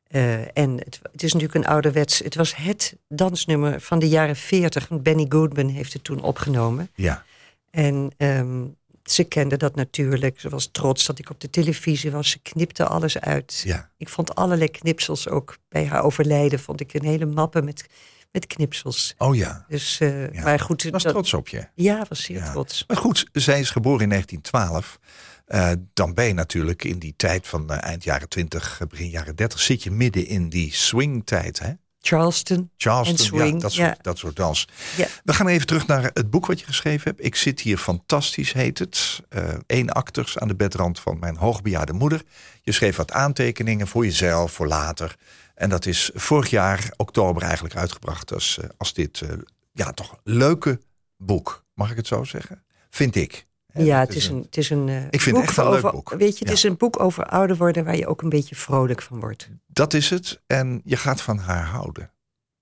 [0.07, 2.19] Eh, en het, het is natuurlijk een ouderwets...
[2.19, 4.87] Het was het dansnummer van de jaren 40.
[4.87, 6.89] want Benny Goodman heeft het toen opgenomen.
[6.95, 7.23] Ja.
[7.69, 8.65] En ehm,
[9.03, 10.39] ze kende dat natuurlijk.
[10.39, 12.29] Ze was trots dat ik op de televisie was.
[12.29, 13.61] Ze knipte alles uit.
[13.65, 13.89] Ja.
[13.97, 16.59] Ik vond allerlei knipsels ook bij haar overlijden.
[16.59, 17.85] Vond ik een hele mappe met,
[18.31, 19.13] met knipsels.
[19.17, 19.65] Oh ja.
[19.67, 20.29] Dus, Ja.
[20.43, 20.83] maar goed.
[20.91, 21.67] Was dat- trots op je.
[21.75, 22.51] Ja, was zeer Ja.
[22.51, 22.83] trots.
[22.87, 24.99] Maar goed, zij is geboren in 1912.
[25.45, 29.35] Eh, dan ben je natuurlijk in die tijd van eh, eind jaren 20, begin jaren
[29.35, 29.59] 30...
[29.59, 31.71] zit je midden in die swingtijd, hè?
[32.03, 32.69] Charleston.
[32.77, 33.97] Charleston, swing, ja, dat soort, ja.
[34.01, 34.67] dat soort dans.
[34.97, 35.07] Ja.
[35.23, 37.25] We gaan even terug naar het boek wat je geschreven hebt.
[37.25, 39.21] Ik zit hier fantastisch, heet het.
[39.67, 42.21] Eén acters aan de bedrand van mijn hoogbejaarde moeder.
[42.61, 45.15] Je schreef wat aantekeningen voor jezelf, voor later.
[45.61, 49.29] En dat is vorig jaar, oktober, eigenlijk uitgebracht als, eh, als dit, eh,
[49.71, 50.79] ja, toch leuke
[51.17, 51.65] boek.
[51.73, 52.63] Mag ik het zo zeggen?
[52.89, 53.47] Vind ik.
[53.73, 55.91] Ja, het is een, het is een eh, Ik vind het echt een leuk over,
[55.91, 56.09] boek.
[56.09, 56.53] Weet je, het Ja.
[56.53, 59.49] is een boek over ouder worden waar je ook een beetje vrolijk van wordt.
[59.67, 60.41] Dat is het.
[60.47, 62.11] En je gaat van haar houden,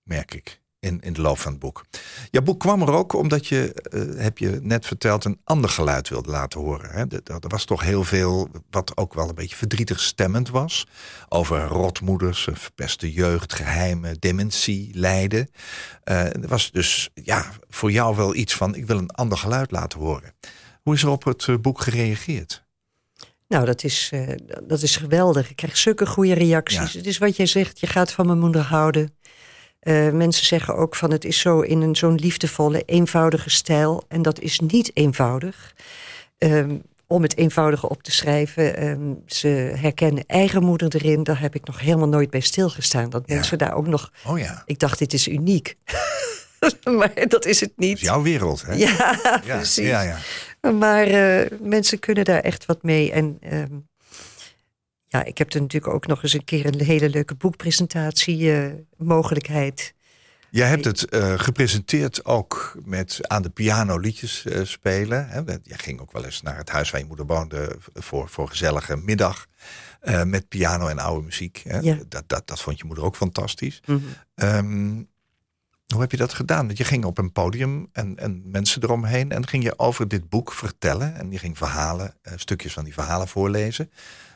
[0.04, 1.86] merk ik, in, in de loop van het boek.
[2.32, 6.10] Jouw boek kwam er ook omdat je, eh, heb je net verteld, een ander geluid
[6.10, 6.90] wilde laten horen.
[6.90, 7.00] Hè?
[7.00, 10.88] Er, er was toch heel veel wat ook wel een beetje verdrietig stemmend was.
[11.30, 15.50] Over rotmoeders, verpeste jeugd, geheimen, dementie, lijden.
[16.04, 19.72] Eh, er was dus ja, voor jou wel iets van, ik wil een ander geluid
[19.72, 20.34] laten horen.
[20.82, 22.68] Hoe is er op het eh, boek gereageerd?
[23.48, 24.12] Nou, dat is,
[24.64, 25.50] dat is geweldig.
[25.50, 26.92] Ik krijg zulke goede reacties.
[26.92, 26.98] Ja.
[26.98, 29.18] Het is wat jij zegt, je gaat van mijn moeder houden.
[29.80, 34.04] Eh, mensen zeggen ook van het is zo in een zo'n liefdevolle, eenvoudige stijl.
[34.08, 35.74] En dat is niet eenvoudig.
[36.38, 38.76] Ehm, om het eenvoudige op te schrijven.
[38.78, 41.24] ehm, ze herkennen eigen moeder erin.
[41.24, 43.10] Daar heb ik nog helemaal nooit bij stilgestaan.
[43.10, 43.34] Dat Ja.
[43.36, 44.12] mensen daar ook nog...
[44.28, 45.76] Oh ja, Ik dacht, dit is uniek.
[46.98, 47.96] maar dat is het niet.
[47.98, 48.62] is jouw wereld.
[48.66, 48.74] Hè?
[48.74, 49.88] Ja, ja, precies.
[49.88, 50.18] ja, ja.
[50.72, 53.12] Maar eh, mensen kunnen daar echt wat mee.
[53.12, 53.74] En ehm,
[55.10, 58.74] ja, ik heb er natuurlijk ook nog eens een keer een hele leuke boekpresentatie eh,
[58.98, 59.94] mogelijkheid
[60.52, 65.28] Jij hebt het eh, gepresenteerd ook met aan de piano liedjes eh, spelen.
[65.28, 65.42] Hè?
[65.46, 68.98] Jij ging ook wel eens naar het huis waar je moeder woonde voor, voor gezellige
[68.98, 69.48] middag.
[70.26, 71.62] met piano en oude muziek.
[71.64, 71.80] Hè?
[71.80, 71.98] Ja.
[72.08, 73.82] Dat, dat, dat vond je moeder ook fantastisch.
[73.86, 74.00] Mhm.
[74.36, 75.04] Ehm,
[75.88, 76.66] hoe heb je dat gedaan?
[76.66, 79.32] Want je ging op een podium en, en mensen eromheen.
[79.32, 81.16] En ging je over dit boek vertellen.
[81.16, 83.92] En je ging verhalen, stukjes van die verhalen voorlezen.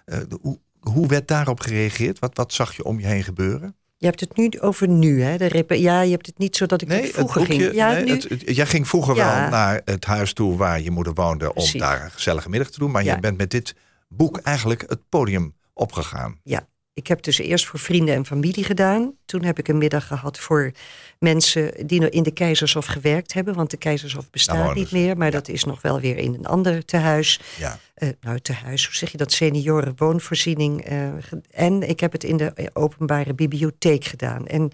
[0.05, 2.19] Eh, de- hoe, hoe werd daarop gereageerd?
[2.19, 3.75] Wat, wat zag je om je heen gebeuren?
[3.97, 5.37] Je hebt het nu over nu, hè?
[5.37, 7.73] De ja, je hebt het niet zo dat ik het vroeger boekje- ging.
[7.75, 9.39] Ja, nee, nu, het- het- jij ging vroeger Ja.
[9.41, 11.79] wel naar het huis toe waar je moeder woonde om Precies.
[11.81, 12.91] daar een gezellige middag te doen.
[12.91, 13.13] Maar Ja.
[13.15, 13.75] je bent met dit
[14.07, 16.39] boek eigenlijk het podium opgegaan.
[16.43, 16.67] ja.
[16.93, 19.13] Ik heb dus eerst voor vrienden en familie gedaan.
[19.25, 20.71] Toen heb ik een middag gehad voor
[21.19, 23.53] mensen die nog in de Keizershof gewerkt hebben.
[23.53, 26.45] Want de Keizershof bestaat woonden niet meer, maar dat is nog wel weer in een
[26.45, 27.39] ander tehuis.
[27.57, 27.79] Ja.
[27.93, 29.31] Eh, nou, tehuis, hoe zeg je dat?
[29.31, 30.81] Senioren woonvoorziening.
[30.81, 31.07] eh,
[31.51, 34.47] en ik heb het in de openbare bibliotheek gedaan.
[34.47, 34.71] En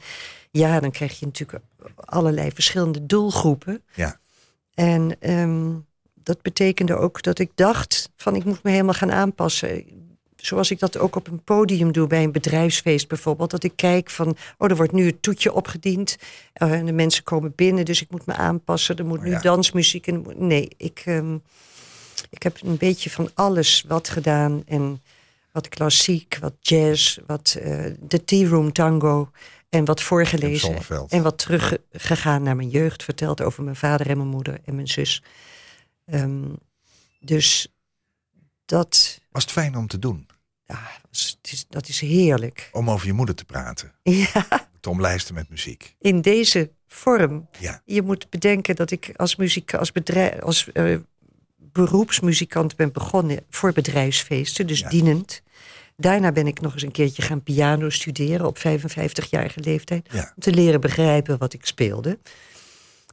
[0.52, 1.64] ja, dan krijg je natuurlijk
[1.96, 3.84] allerlei verschillende doelgroepen.
[3.94, 4.20] Ja.
[4.74, 5.72] En ehm,
[6.14, 9.84] dat betekende ook dat ik dacht van ik moet me helemaal gaan aanpassen.
[10.41, 13.52] Zoals ik dat ook op een podium doe bij een bedrijfsfeest bijvoorbeeld.
[13.52, 16.17] Dat ik kijk van, oh er wordt nu het toetje opgediend.
[16.54, 18.95] eh, en de mensen komen binnen, dus ik moet me aanpassen.
[18.95, 19.39] Er moet Oh nu ja.
[19.39, 20.08] dansmuziek.
[20.08, 21.38] En, nee, ik, ehm,
[22.30, 24.63] ik heb een beetje van alles wat gedaan.
[24.65, 25.02] En
[25.52, 29.32] wat klassiek, wat jazz, wat eh, de tea room tango.
[29.69, 30.78] En wat voorgelezen.
[31.08, 33.04] En wat teruggegaan naar mijn jeugd.
[33.04, 35.23] Verteld over mijn vader en mijn moeder en mijn zus.
[36.06, 36.45] Ehm,
[37.19, 37.67] dus
[38.65, 40.28] dat, Was het fijn om te doen?
[40.65, 40.80] ja,
[41.12, 42.70] het is, dat is heerlijk.
[42.72, 43.92] Om over je moeder te praten.
[44.04, 44.48] Ja,
[44.80, 45.96] Te omlijsten met muziek.
[46.00, 47.48] in deze vorm.
[47.60, 47.82] Ja.
[47.86, 50.98] Je moet bedenken dat ik als, muziek, als, bedrijf, als eh,
[51.58, 54.89] beroepsmuzikant ben begonnen voor bedrijfsfeesten, dus Ja.
[54.89, 55.42] dienend.
[55.98, 60.08] Daarna ben ik nog eens een keertje gaan piano studeren op 55-jarige leeftijd.
[60.12, 60.32] Ja.
[60.36, 62.20] Om te leren begrijpen wat ik speelde.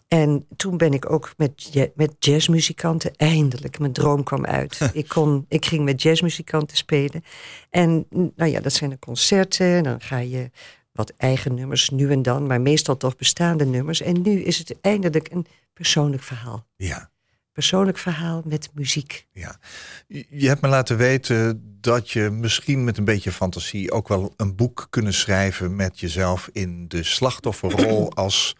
[0.09, 4.79] En toen ben ik ook met, met jazzmuzikanten, eindelijk, mijn droom kwam uit.
[4.93, 7.25] ik, kon, ik ging met jazzmuzikanten spelen.
[7.71, 9.67] En nou ja, dat zijn de concerten.
[9.67, 10.51] En dan ga je
[10.93, 14.01] wat eigen nummers nu en dan, maar meestal toch bestaande nummers.
[14.01, 16.67] En nu is het eindelijk een persoonlijk verhaal.
[16.77, 17.11] Ja.
[17.53, 19.27] Persoonlijk verhaal met muziek.
[19.33, 19.59] Ja.
[20.29, 24.57] Je hebt me laten weten dat je misschien met een beetje fantasie ook wel een
[24.57, 28.57] boek kunnen schrijven met jezelf in de slachtofferrol als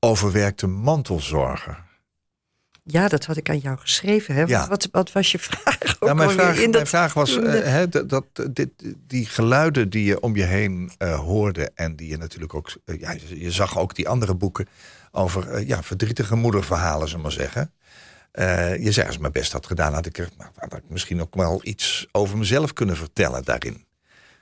[0.00, 1.86] overwerkte mantelzorger.
[2.82, 4.34] Ja, dat had ik aan jou geschreven.
[4.34, 4.42] Hè?
[4.42, 4.68] Ja.
[4.68, 5.78] Wat, wat, was je vraag?
[5.82, 8.24] ook Nou, mijn, alweer vraag, in mijn dat- vraag was de- eh, hè, dat, dat,
[8.50, 8.70] dit,
[9.06, 13.00] die geluiden die je om je heen eh, hoorde en die je natuurlijk ook, eh,
[13.00, 14.68] ja, je- zag ook die andere boeken
[15.12, 17.72] over eh, ja, verdrietige moederverhalen, zullen we maar zeggen.
[18.32, 20.82] Eh, je zei, als ik mijn best had gedaan, had ik, er, nou, had ik
[20.88, 23.84] misschien ook wel iets over mezelf kunnen vertellen daarin.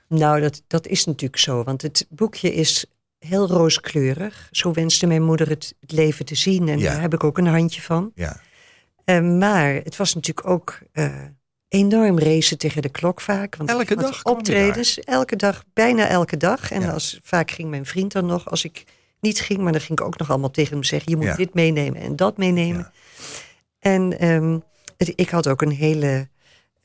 [0.07, 1.63] Nou, dat, dat is natuurlijk zo.
[1.63, 2.85] Want het boekje is
[3.27, 4.47] heel rooskleurig.
[4.51, 6.67] Zo wenste mijn moeder het, het leven te zien.
[6.69, 6.91] En Ja.
[6.91, 8.11] daar heb ik ook een handje van.
[8.15, 8.39] Ja,
[9.03, 11.13] Eh, maar het was natuurlijk ook eh,
[11.67, 13.55] enorm racen tegen de klok vaak.
[13.55, 14.99] Want Elke dag optredens.
[14.99, 16.71] Elke dag, bijna elke dag.
[16.71, 16.91] En Ja.
[16.91, 18.49] als, vaak ging mijn vriend dan nog.
[18.49, 18.83] Als ik
[19.19, 21.11] niet ging, maar dan ging ik ook nog allemaal tegen hem zeggen...
[21.11, 21.35] je moet Ja.
[21.35, 22.77] dit meenemen en dat meenemen.
[22.79, 22.91] Ja.
[23.79, 24.59] En ehm,
[24.97, 26.27] het- ik had ook een hele...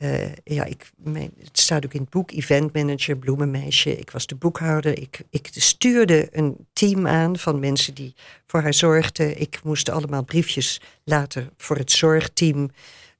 [0.03, 0.91] eh, ja, ik,
[1.38, 3.99] het staat ook in het boek, eventmanager, bloemenmeisje.
[3.99, 4.99] Ik was de boekhouder.
[4.99, 8.15] Ik, ik stuurde een team aan van mensen die
[8.47, 9.41] voor haar zorgden.
[9.41, 12.71] Ik moest allemaal briefjes later voor het zorgteam,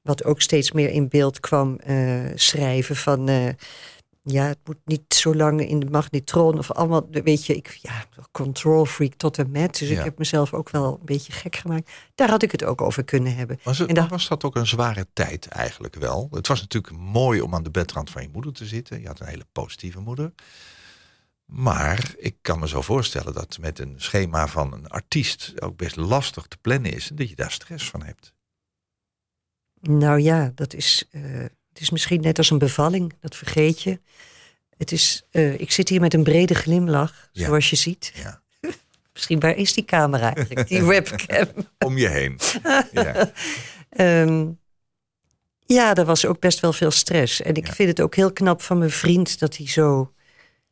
[0.01, 3.29] wat ook steeds meer in beeld kwam, eh, schrijven van...
[3.29, 3.47] eh,
[4.25, 8.05] ja, het moet niet zo lang in de magnetron of allemaal, weet je, ik, ja,
[8.31, 9.77] control freak tot en met.
[9.79, 9.97] Dus Ja.
[9.97, 11.91] ik heb mezelf ook wel een beetje gek gemaakt.
[12.15, 13.59] Daar had ik het ook over kunnen hebben.
[13.63, 16.27] Was, het, En daar- was dat ook een zware tijd eigenlijk wel?
[16.31, 19.01] Het was natuurlijk mooi om aan de bedrand van je moeder te zitten.
[19.01, 20.33] Je had een hele positieve moeder.
[21.45, 25.95] Maar ik kan me zo voorstellen dat met een schema van een artiest ook best
[25.95, 27.09] lastig te plannen is.
[27.09, 28.33] En dat je daar stress van hebt.
[29.81, 33.99] Nou ja, dat is, eh, het is misschien net als een bevalling, dat vergeet je.
[34.77, 37.45] Het is, eh, ik zit hier met een brede glimlach, Ja.
[37.45, 38.11] zoals je ziet.
[38.15, 38.41] Ja.
[39.13, 41.47] Misschien waar is die camera eigenlijk, die webcam?
[41.77, 42.39] Om je heen.
[42.91, 43.31] Ja.
[43.89, 44.47] Ehm,
[45.65, 47.41] ja, er was ook best wel veel stress.
[47.41, 47.73] En ik Ja.
[47.73, 50.13] vind het ook heel knap van mijn vriend dat hij zo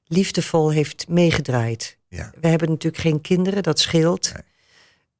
[0.06, 1.98] liefdevol heeft meegedraaid.
[2.08, 2.32] Ja.
[2.42, 4.32] We hebben natuurlijk geen kinderen, dat scheelt.
[4.34, 4.44] Nee.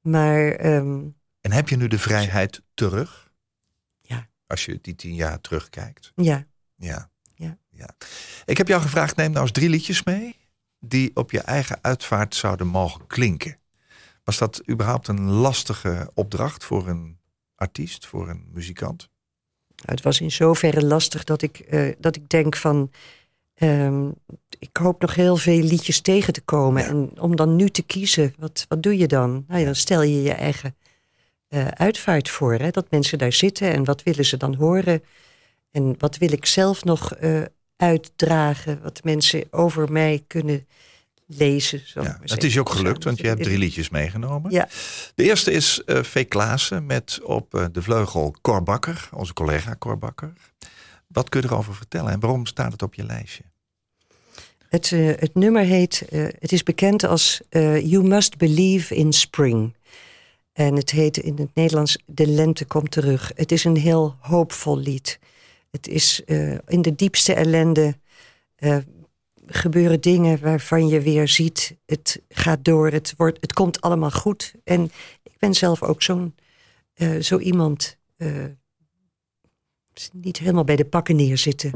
[0.02, 1.00] Maar ehm,
[1.42, 3.31] En heb je nu de vrijheid terug?
[4.52, 6.12] Als je die tien jaar terugkijkt.
[6.16, 7.10] ja, Ja.
[7.36, 7.58] Ja.
[7.70, 7.90] ja.
[8.46, 10.36] Ik heb jou gevraagd, neem nou eens drie liedjes mee.
[10.80, 13.58] Die op je eigen uitvaart zouden mogen klinken.
[14.24, 17.18] Was dat überhaupt een lastige opdracht voor een
[17.56, 19.10] artiest, voor een muzikant?
[19.68, 22.92] Nou, het was in zoverre lastig dat ik, eh, dat ik denk van...
[23.54, 24.10] ehm,
[24.60, 26.86] ik hoop nog heel veel liedjes tegen te komen.
[26.86, 29.46] En om dan nu te kiezen, wat, wat doe je dan?
[29.48, 30.76] Nou ja, dan stel je je eigen
[31.52, 32.54] eh, uitvaart voor.
[32.54, 32.70] Hè?
[32.70, 35.04] Dat mensen daar zitten en wat willen ze dan horen?
[35.72, 37.42] En wat wil ik zelf nog eh,
[37.76, 38.82] uitdragen?
[38.82, 40.68] Wat mensen over mij kunnen
[41.26, 41.82] lezen.
[41.94, 44.52] Ja, het is je ook gelukt, want je hebt drie liedjes meegenomen.
[44.52, 44.68] Ja,
[45.16, 46.28] De eerste is eh V.
[46.28, 50.34] Klaassen met op de vleugel Cor Bakker, onze collega Cor Bakker.
[51.08, 53.44] Wat kun je erover vertellen en waarom staat het op je lijstje?
[54.70, 56.04] het, het nummer heet,
[56.40, 57.42] het is bekend als
[57.84, 59.74] You Must Believe in Spring.
[60.54, 63.32] En het heet in het Nederlands De Lente komt terug.
[63.36, 65.20] Het is een heel hoopvol lied.
[65.70, 67.98] Het is eh, in de diepste ellende
[68.56, 68.78] eh,
[69.46, 74.54] gebeuren dingen waarvan je weer ziet, het gaat door, het, wordt, het komt allemaal goed.
[74.64, 74.92] En
[75.24, 76.36] ik ben zelf ook zo'n
[76.94, 78.00] eh, zo iemand,
[80.14, 81.72] niet helemaal bij de pakken neerzitten.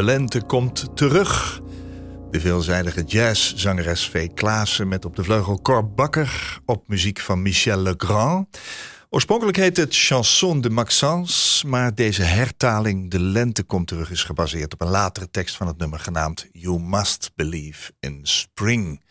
[0.00, 1.60] De lente komt terug.
[2.30, 4.28] De veelzijdige jazzzangeres V.
[4.34, 8.60] Klaassen met op de vleugel Cor Bakker op muziek van Michel Legrand.
[9.10, 14.72] Oorspronkelijk heet het Chanson de Maxence, maar deze hertaling De lente komt terug is gebaseerd
[14.72, 19.04] op een latere tekst van het nummer genaamd You Must Believe in Spring.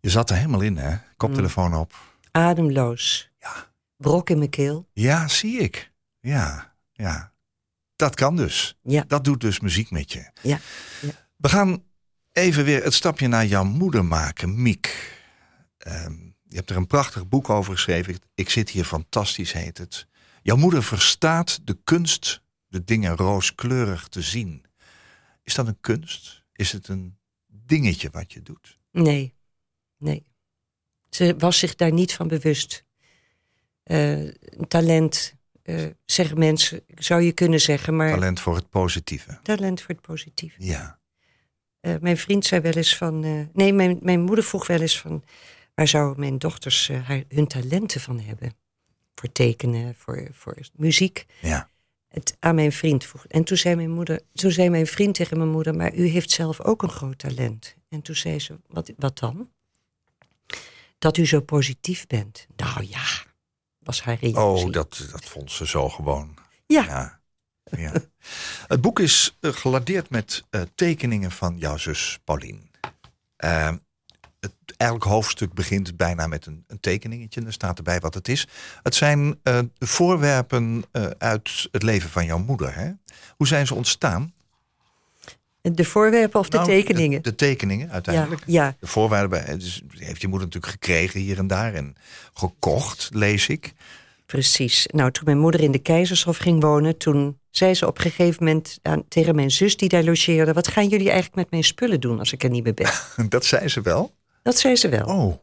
[0.00, 0.96] Je zat er helemaal in, hè?
[1.16, 1.94] Koptelefoon op.
[2.30, 3.30] Ademloos.
[3.38, 3.72] Ja.
[3.96, 4.86] Brok in mijn keel.
[4.92, 5.92] Ja, zie ik.
[6.20, 7.31] Ja, ja.
[8.02, 8.76] Dat kan dus.
[8.82, 9.04] Ja.
[9.06, 10.30] Dat doet dus muziek met je.
[10.40, 10.60] Ja.
[11.00, 11.28] ja.
[11.36, 11.84] We gaan
[12.32, 15.16] even weer het stapje naar jouw moeder maken, Miek.
[15.78, 18.18] Ehm, je hebt er een prachtig boek over geschreven.
[18.34, 20.06] Ik zit hier fantastisch, heet het.
[20.42, 24.64] Jouw moeder verstaat de kunst de dingen rooskleurig te zien.
[25.42, 26.44] Is dat een kunst?
[26.52, 28.78] Is het een dingetje wat je doet?
[28.90, 29.34] Nee,
[29.98, 30.26] nee.
[31.10, 32.84] Ze was zich daar niet van bewust.
[33.82, 39.38] Eh, een talent, eh, zeggen mensen, zou je kunnen zeggen, maar Talent voor het positieve.
[39.42, 40.64] talent voor het positieve.
[40.64, 40.98] Ja.
[41.80, 43.24] Eh, mijn vriend zei wel eens van.
[43.24, 45.24] eh, nee, mijn, mijn moeder vroeg wel eens van.
[45.74, 48.54] Waar zouden mijn dochters haar, hun talenten van hebben?
[49.14, 51.26] Voor tekenen, voor, voor muziek.
[51.40, 51.70] Ja.
[52.08, 53.26] Het aan mijn vriend vroeg.
[53.26, 56.30] En toen zei mijn moeder, toen zei mijn vriend tegen mijn moeder, maar u heeft
[56.30, 57.74] zelf ook een groot talent.
[57.88, 59.50] En toen zei ze, wat, wat dan?
[60.98, 62.46] Dat u zo positief bent.
[62.56, 63.24] Nou ja,
[63.82, 64.42] was haar reactie.
[64.42, 66.34] Oh, dat, dat vond ze zo gewoon.
[66.66, 67.20] Ja, Ja.
[67.76, 67.92] ja.
[68.72, 72.70] Het boek is eh, geladeerd met eh, tekeningen van jouw zus Paulien.
[73.36, 73.72] Eh,
[74.40, 77.40] het, elk hoofdstuk begint bijna met een, een tekeningetje.
[77.40, 78.48] En er staat erbij wat het is.
[78.82, 80.84] Het zijn eh, voorwerpen
[81.18, 82.74] uit het leven van jouw moeder.
[82.74, 82.92] Hè?
[83.36, 84.34] Hoe zijn ze ontstaan?
[85.62, 87.22] De voorwerpen of de Nou, tekeningen.
[87.22, 88.42] De, de tekeningen uiteindelijk.
[88.46, 88.76] Ja, ja.
[88.80, 91.74] De voorwaarden dus heeft je moeder natuurlijk gekregen hier en daar.
[91.74, 91.96] En
[92.32, 93.72] gekocht, lees ik.
[94.26, 94.86] Precies.
[94.92, 98.44] Nou, toen mijn moeder in de Keizershof ging wonen, toen zei ze op een gegeven
[98.44, 102.00] moment aan, tegen mijn zus die daar logeerde: Wat gaan jullie eigenlijk met mijn spullen
[102.00, 102.90] doen als ik er niet meer ben?
[103.28, 104.14] Dat zei ze wel.
[104.42, 105.06] Dat zei ze wel.
[105.06, 105.34] Oh,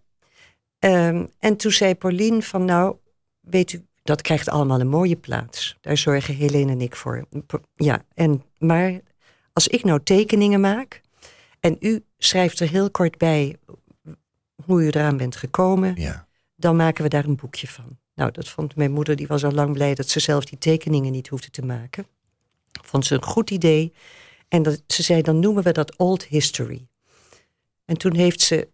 [0.80, 2.96] Ehm, en toen zei Pauline: van nou,
[3.40, 5.78] weet u, dat krijgt allemaal een mooie plaats.
[5.82, 7.26] Daar zorgen Helene en ik voor.
[7.76, 9.00] Ja, en, maar
[9.60, 11.02] als ik nou tekeningen maak
[11.60, 13.56] en u schrijft er heel kort bij
[14.66, 16.28] hoe u eraan bent gekomen, ja.
[16.56, 17.98] dan maken we daar een boekje van.
[18.16, 21.12] Nou, dat vond mijn moeder, die was al lang blij dat ze zelf die tekeningen
[21.12, 22.08] niet hoefde te maken.
[22.84, 23.94] Vond ze een goed idee.
[24.48, 26.88] En dat, ze zei, dan noemen we dat old history.
[27.86, 28.68] En toen heeft ze,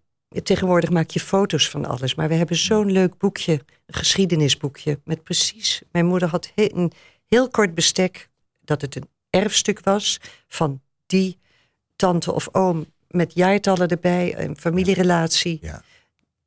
[0.44, 3.54] tegenwoordig maak je foto's van alles, maar we hebben zo'n leuk boekje,
[3.86, 6.92] een geschiedenisboekje, met precies, mijn moeder had een
[7.26, 8.30] heel kort bestek,
[8.62, 11.40] dat het een erfstuk was van die
[11.96, 15.60] tante of oom met jaartallen erbij, een familierelatie.
[15.62, 15.82] Ja.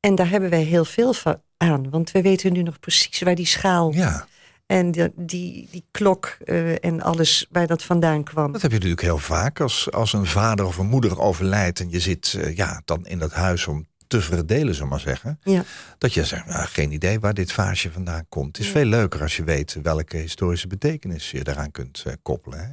[0.00, 3.34] En daar hebben wij heel veel van aan, want we weten nu nog precies waar
[3.34, 4.26] die schaal ja.
[4.66, 8.52] en die, die, die klok eh, en alles waar dat vandaan kwam.
[8.52, 11.90] Dat heb je natuurlijk heel vaak als, als een vader of een moeder overlijdt en
[11.90, 15.40] je zit eh, ja, dan in dat huis om te verdelen, zullen we maar zeggen.
[15.42, 15.62] Ja.
[15.98, 18.56] Dat je zegt, nou, geen idee waar dit vaasje vandaan komt.
[18.56, 22.58] Het is veel leuker als je weet welke historische betekenis je daaraan kunt eh, koppelen.
[22.58, 22.66] Hè?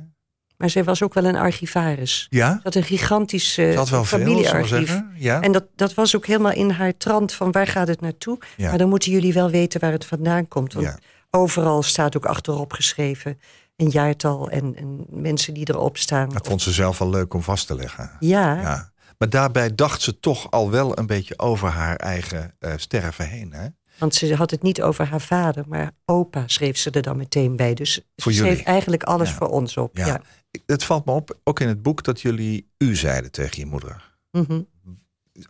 [0.58, 2.28] Maar zij was ook wel een archivaris.
[2.30, 5.02] Ja, Ze had een gigantisch uh, had wel we familiearchief.
[5.16, 8.38] Ja, En dat, dat was ook helemaal in haar trant van waar gaat het naartoe?
[8.58, 8.70] Ja.
[8.70, 10.74] Maar dan moeten jullie wel weten waar het vandaan komt.
[10.74, 10.98] Want Ja.
[11.30, 13.40] overal staat ook achterop geschreven
[13.76, 16.30] een jaartal en, en mensen die erop staan.
[16.30, 18.12] dat vond ze zelf wel leuk om vast te leggen.
[18.20, 18.92] Ja, Ja.
[19.18, 23.54] Maar daarbij dacht ze toch al wel een beetje over haar eigen eh, sterven heen.
[23.54, 23.68] Hè?
[23.98, 27.56] want ze had het niet over haar vader, maar opa schreef ze er dan meteen
[27.56, 27.74] bij.
[27.74, 29.36] Dus Voor ze schreef eigenlijk alles Ja.
[29.36, 29.98] voor ons op.
[29.98, 30.06] Ja.
[30.08, 30.22] Ja.
[30.66, 34.16] Het valt me op, ook in het boek, dat jullie u zeiden tegen je moeder.
[34.32, 34.62] Mhm,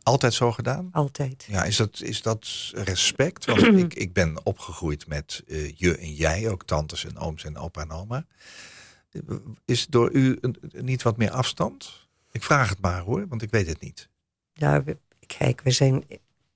[0.03, 0.89] Altijd zo gedaan?
[0.91, 1.45] altijd.
[1.49, 3.45] Ja, is dat, is dat respect?
[3.45, 7.57] Want ik, ik ben opgegroeid met eh, je en jij, ook tantes en ooms en
[7.57, 8.26] opa en oma.
[9.66, 12.05] Is door u een- niet wat meer afstand?
[12.36, 14.09] Ik vraag het maar hoor, want ik weet het niet.
[14.53, 16.03] Ja, we- kijk, we zijn.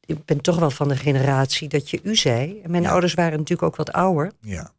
[0.06, 2.62] Ik ben toch wel van de generatie dat je u zei.
[2.68, 2.90] Mijn Ja.
[2.92, 4.32] ouders waren natuurlijk ook wat ouder.
[4.42, 4.72] Ja,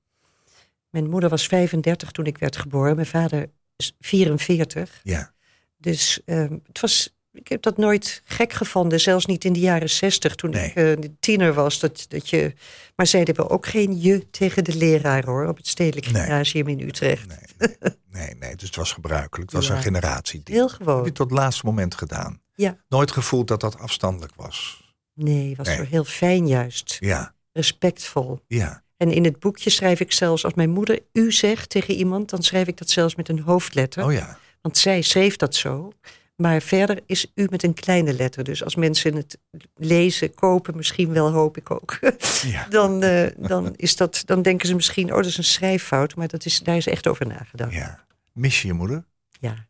[0.90, 2.94] Mijn moeder was 35 toen ik werd geboren.
[2.94, 5.00] Mijn vader is 44.
[5.02, 5.32] ja,
[5.76, 9.00] Dus ehm, het was ik heb dat nooit gek gevonden.
[9.00, 10.68] Zelfs niet in de jaren zestig, toen Nee.
[10.68, 11.78] ik eh, tiener was.
[11.78, 12.52] Dat, dat je,
[12.96, 16.22] maar zeiden we ook geen je tegen de leraar hoor, op het Stedelijk Nee.
[16.22, 17.26] Gymnasium in Utrecht.
[17.28, 17.38] Nee,
[17.78, 19.50] nee, nee, nee, dus het was gebruikelijk.
[19.50, 19.74] Het was Ja.
[19.76, 20.40] een generatie.
[20.44, 21.04] Heel Heb gewoon.
[21.04, 22.40] je tot het laatste moment gedaan?
[22.54, 22.76] Ja.
[22.88, 24.84] Nooit gevoeld dat dat afstandelijk was?
[25.14, 25.86] Nee, was Nee.
[25.86, 26.96] heel fijn juist.
[27.00, 28.40] Ja, Respectvol.
[28.46, 28.82] ja.
[28.96, 32.42] En in het boekje schrijf ik zelfs, als mijn moeder u zegt tegen iemand, dan
[32.42, 34.04] schrijf ik dat zelfs met een hoofdletter.
[34.04, 34.38] Oh ja.
[34.60, 35.92] Want zij schreef dat zo.
[36.40, 38.44] Maar verder is u met een kleine letter.
[38.44, 39.38] Dus als mensen het
[39.74, 41.98] lezen, kopen, misschien wel, hoop ik ook.
[42.42, 42.66] ja.
[42.78, 46.14] dan, eh, dan, is dat, dan denken ze misschien, oh, dat is een schrijffout.
[46.14, 47.72] Maar dat is, daar is echt over nagedacht.
[47.72, 48.04] ja.
[48.32, 49.04] Mis je je moeder?
[49.40, 49.68] Ja.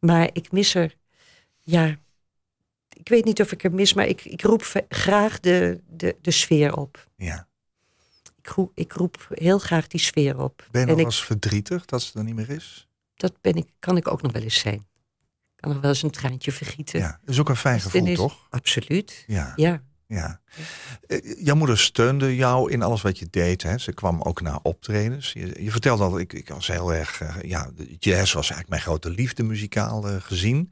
[0.00, 0.94] Maar ik mis er,
[1.58, 1.96] ja,
[2.88, 6.30] ik weet niet of ik er mis, maar ik, ik roep graag de, de, de
[6.30, 7.08] sfeer op.
[7.16, 7.48] Ja.
[8.38, 10.66] Ik roep, ik roep heel graag die sfeer op.
[10.70, 12.87] Ben je en nog ik, eens verdrietig dat ze er niet meer is?
[13.18, 14.86] Dat ben ik, kan ik ook nog wel eens zijn.
[15.54, 17.00] Ik kan nog wel eens een traantje vergieten.
[17.00, 17.18] Ja.
[17.20, 18.46] Dat is ook een fijn het gevoel, is- toch?
[18.50, 19.24] Absoluut.
[19.26, 19.52] Ja.
[19.56, 19.82] Ja.
[20.06, 20.40] Ja.
[21.06, 23.62] Eh, Jouw moeder steunde jou in alles wat je deed.
[23.62, 23.78] Hè?
[23.78, 25.32] Ze kwam ook naar optredens.
[25.32, 27.20] Je, je vertelde al, ik, ik was heel erg...
[27.20, 30.70] eh, ja, jazz was eigenlijk mijn grote liefde muzikaal eh, gezien.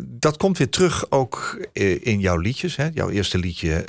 [0.00, 1.66] Dat komt weer terug ook
[2.02, 2.76] in jouw liedjes.
[2.76, 2.88] Hè?
[2.92, 3.84] Jouw eerste liedje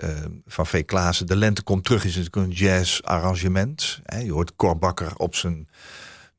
[0.45, 0.85] van V.
[0.85, 3.99] Klaassen, De Lente komt terug, is natuurlijk een jazz arrangement.
[4.03, 4.19] Hè?
[4.19, 5.67] Je hoort Cor Bakker op zijn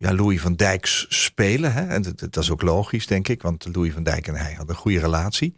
[0.01, 1.73] ja, Louis van Dijks spelen.
[1.73, 1.87] Hè?
[1.87, 4.81] En dat, is ook logisch, denk ik, want Louis van Dijk en hij hadden een
[4.81, 5.55] goede relatie.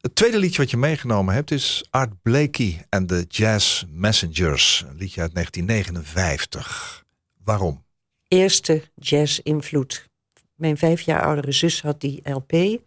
[0.00, 4.84] Het tweede liedje wat je meegenomen hebt is Art Blakey en de Jazz Messengers.
[4.88, 7.04] Een liedje uit 1959.
[7.44, 7.84] Waarom?
[8.28, 10.08] Eerste jazz-invloed.
[10.54, 12.80] Mijn vijf jaar oudere zus had die LP in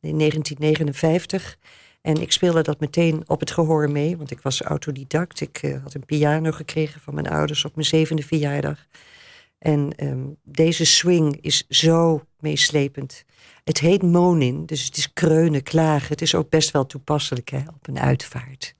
[0.00, 1.58] 1959.
[2.00, 5.40] En ik speelde dat meteen op het gehoor mee, want ik was autodidact.
[5.40, 8.86] Ik eh, had een piano gekregen van mijn ouders op mijn zevende verjaardag.
[9.66, 13.24] En ehm, deze swing is zo meeslepend.
[13.64, 16.08] Het heet monin, dus het is kreunen, klagen.
[16.08, 18.75] Het is ook best wel toepasselijk hè, op een uitvaart.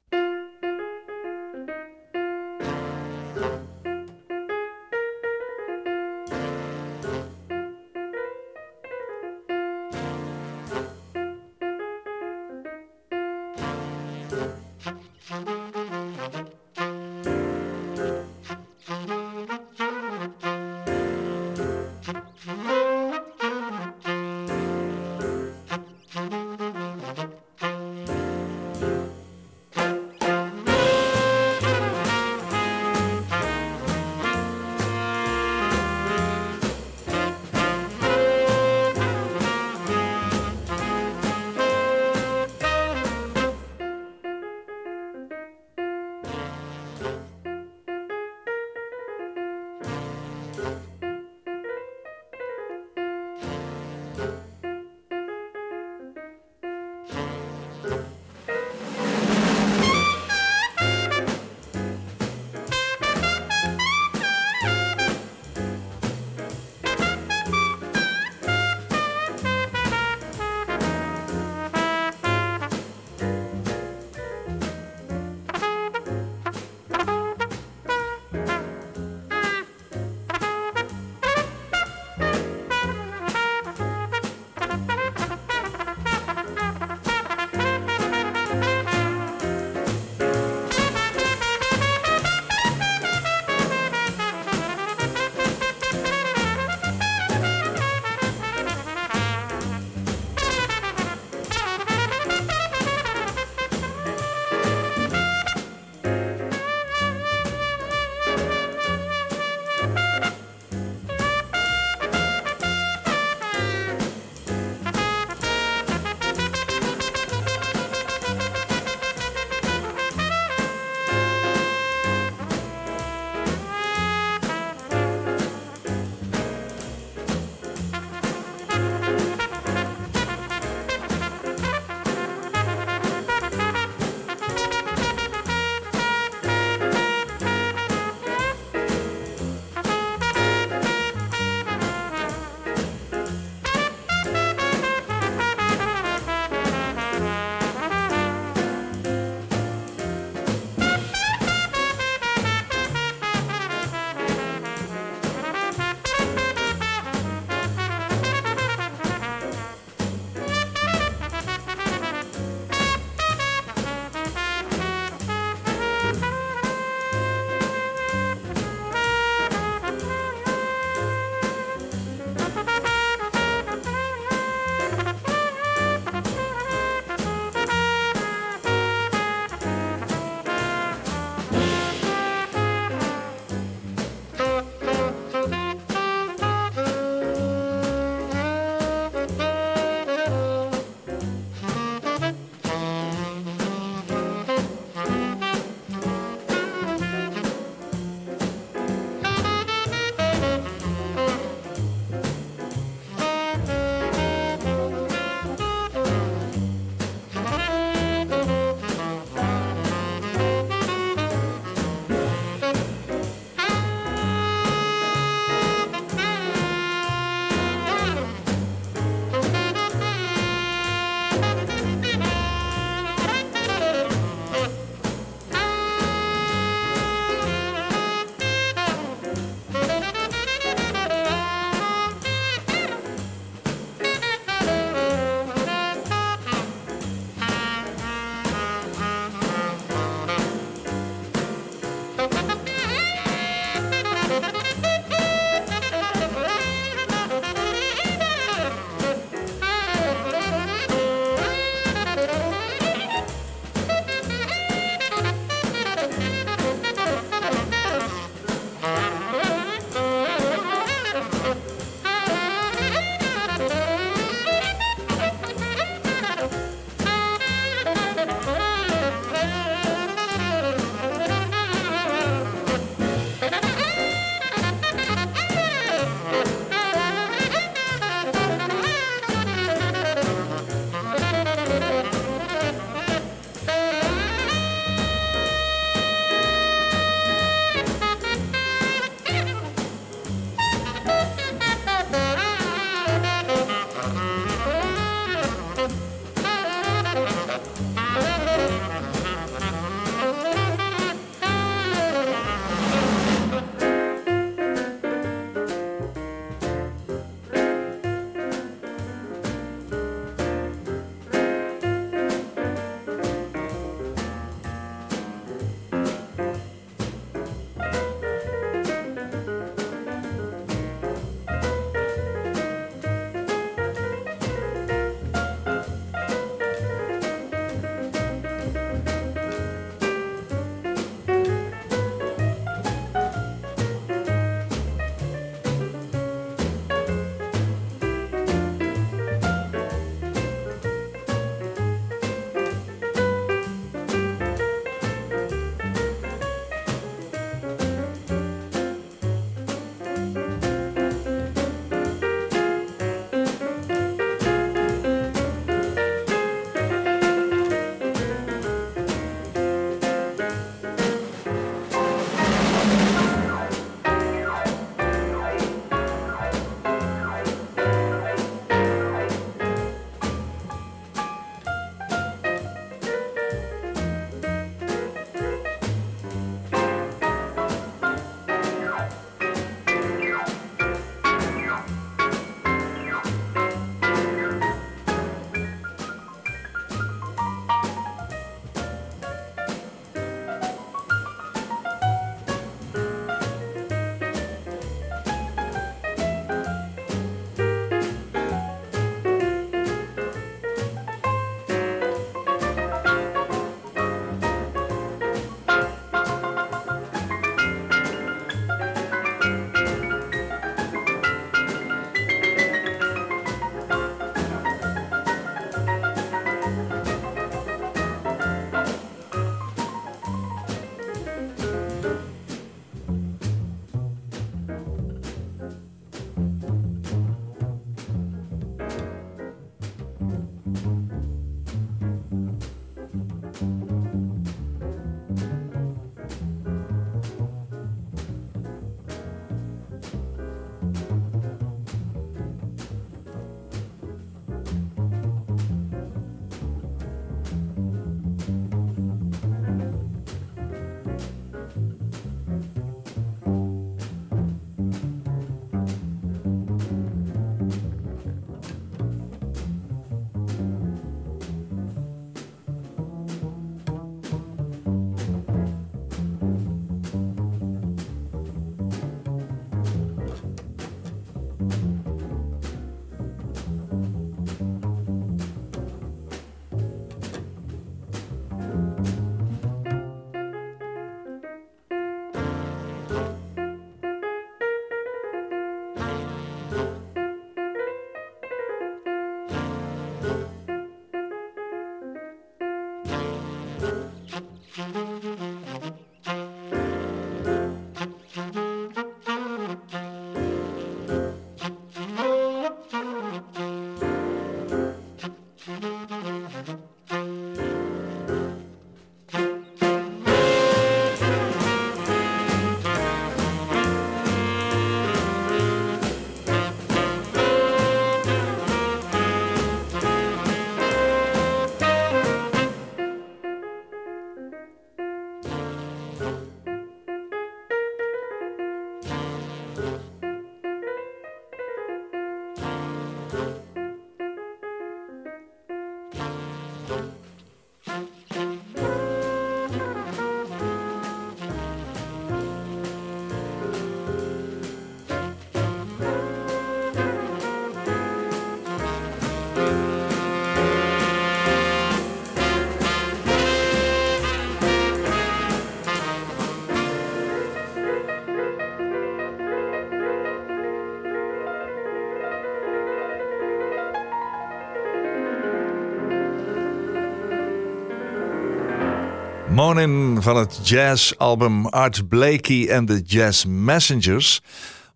[569.56, 574.40] Morning van het jazzalbum Art Blakey and the Jazz Messengers.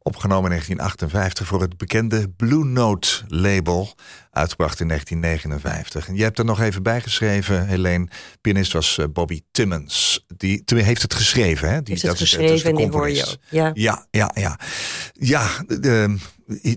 [0.02, 3.94] Opgenomen in 1958 voor het bekende Blue Note label.
[4.30, 6.08] Uitgebracht in 1959.
[6.08, 8.08] En je hebt er nog even bij geschreven, Helene.
[8.40, 10.24] Pianist was eh, Bobby Timmons.
[10.36, 11.82] Die heeft het geschreven, hè?
[11.82, 13.38] Die, Heeft het dat is- geschreven is de en die hoor je componist.
[13.44, 13.50] ook.
[13.50, 13.70] Ja.
[13.74, 14.58] Ja, ja, ja.
[15.12, 16.16] Ja, de-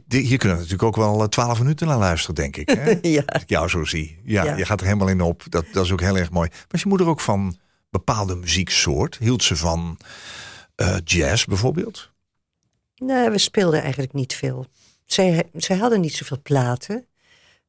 [0.07, 2.69] hier kunnen we natuurlijk ook wel twaalf minuten naar luisteren, denk ik.
[2.69, 2.93] Hè?
[3.09, 3.23] Ja.
[3.25, 4.19] Als ik jou zo zie.
[4.25, 4.57] Ja, Ja.
[4.57, 5.43] je gaat er helemaal in op.
[5.49, 6.49] Dat, dat is ook heel erg mooi.
[6.67, 7.57] Was je moeder ook van
[7.93, 9.17] bepaalde muzieksoort?
[9.17, 9.97] Hield ze van
[10.75, 12.11] eh, jazz bijvoorbeeld?
[12.95, 14.65] Nee, we speelden eigenlijk niet veel.
[15.05, 17.05] Zij, zij hadden niet zoveel platen.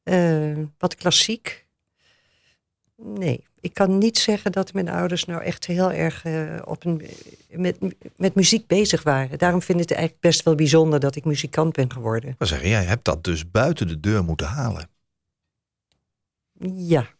[0.03, 1.65] Eh, wat klassiek.
[2.95, 7.01] Nee, ik kan niet zeggen dat mijn ouders nou echt heel erg eh, op een,
[7.49, 7.77] met,
[8.15, 9.37] met muziek bezig waren.
[9.37, 12.35] Daarom vind ik het eigenlijk best wel bijzonder dat ik muzikant ben geworden.
[12.37, 14.89] Maar zeggen, jij hebt dat dus buiten de deur moeten halen.
[16.73, 17.14] Ja,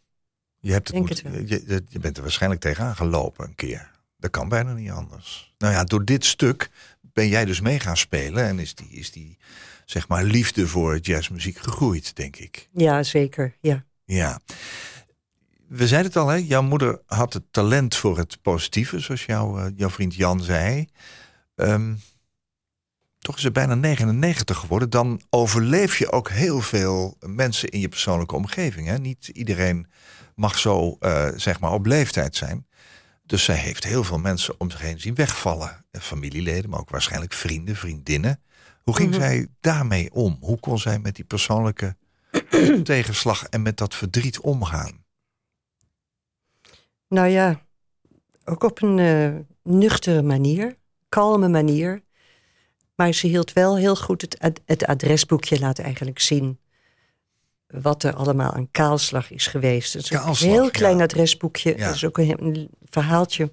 [0.66, 3.90] Je, hebt het het je bent er waarschijnlijk tegenaan gelopen een keer.
[4.18, 5.54] Dat kan bijna niet anders.
[5.58, 8.44] Nou ja, door dit stuk ben jij dus mee gaan spelen.
[8.44, 9.38] En is die, is die
[9.84, 12.68] zeg maar, liefde voor jazzmuziek gegroeid, denk ik.
[12.72, 13.56] ja zeker.
[13.60, 13.84] Ja.
[14.04, 14.40] Ja.
[15.68, 16.36] We zeiden het al, hè?
[16.36, 20.88] jouw moeder had het talent voor het positieve, zoals jouw, eh, jouw vriend Jan zei.
[21.54, 21.94] Ehm,
[23.18, 24.90] toch is ze bijna 99 geworden.
[24.90, 28.86] Dan overleef je ook heel veel mensen in je persoonlijke omgeving.
[28.86, 28.98] Hè?
[28.98, 29.86] Niet iedereen
[30.36, 32.66] mag zo eh, zeg maar op leeftijd zijn.
[33.22, 35.84] Dus zij heeft heel veel mensen om zich heen zien wegvallen.
[35.92, 38.40] Familieleden, maar ook waarschijnlijk vrienden, vriendinnen.
[38.82, 39.20] Hoe ging Mhm.
[39.20, 40.36] zij daarmee om?
[40.40, 41.96] Hoe kon zij met die persoonlijke
[42.82, 45.04] tegenslag en met dat verdriet omgaan?
[47.08, 47.60] Nou ja,
[48.44, 49.34] ook op een eh,
[49.72, 50.76] nuchtere manier,
[51.08, 52.02] kalme manier.
[52.94, 56.58] Maar ze hield wel heel goed het, ad- het adresboekje laten eigenlijk zien.
[57.66, 59.92] Wat er allemaal aan kaalslag is geweest.
[59.92, 60.70] Het is ook Kaalslag, een heel ja.
[60.70, 61.76] klein adresboekje.
[61.76, 61.86] Ja.
[61.86, 63.52] Het is ook een, een verhaaltje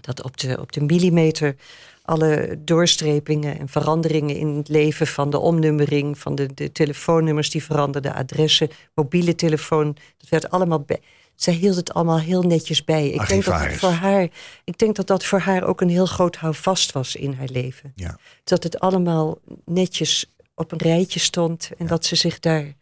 [0.00, 1.56] dat op de, op de millimeter
[2.02, 7.64] alle doorstrepingen en veranderingen in het leven van de omnummering, van de, de telefoonnummers die
[7.64, 11.00] veranderden, adressen, mobiele telefoon, dat werd allemaal bij.
[11.34, 13.08] Zij hield het allemaal heel netjes bij.
[13.08, 14.28] Ik denk, dat het voor haar,
[14.64, 17.92] ik denk dat dat voor haar ook een heel groot houvast was in haar leven.
[17.94, 18.18] Ja.
[18.44, 22.74] Dat het allemaal netjes op een rijtje stond en dat ze zich daar,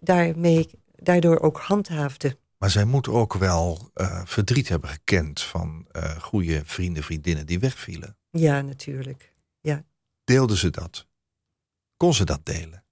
[0.00, 2.36] daarmee, daardoor ook handhaafde.
[2.58, 7.58] Maar zij moet ook wel eh, verdriet hebben gekend van eh goede vrienden, vriendinnen die
[7.58, 8.16] wegvielen.
[8.30, 9.34] Ja, natuurlijk.
[10.24, 11.06] Deelde ze dat?
[11.96, 12.84] Kon ze dat delen?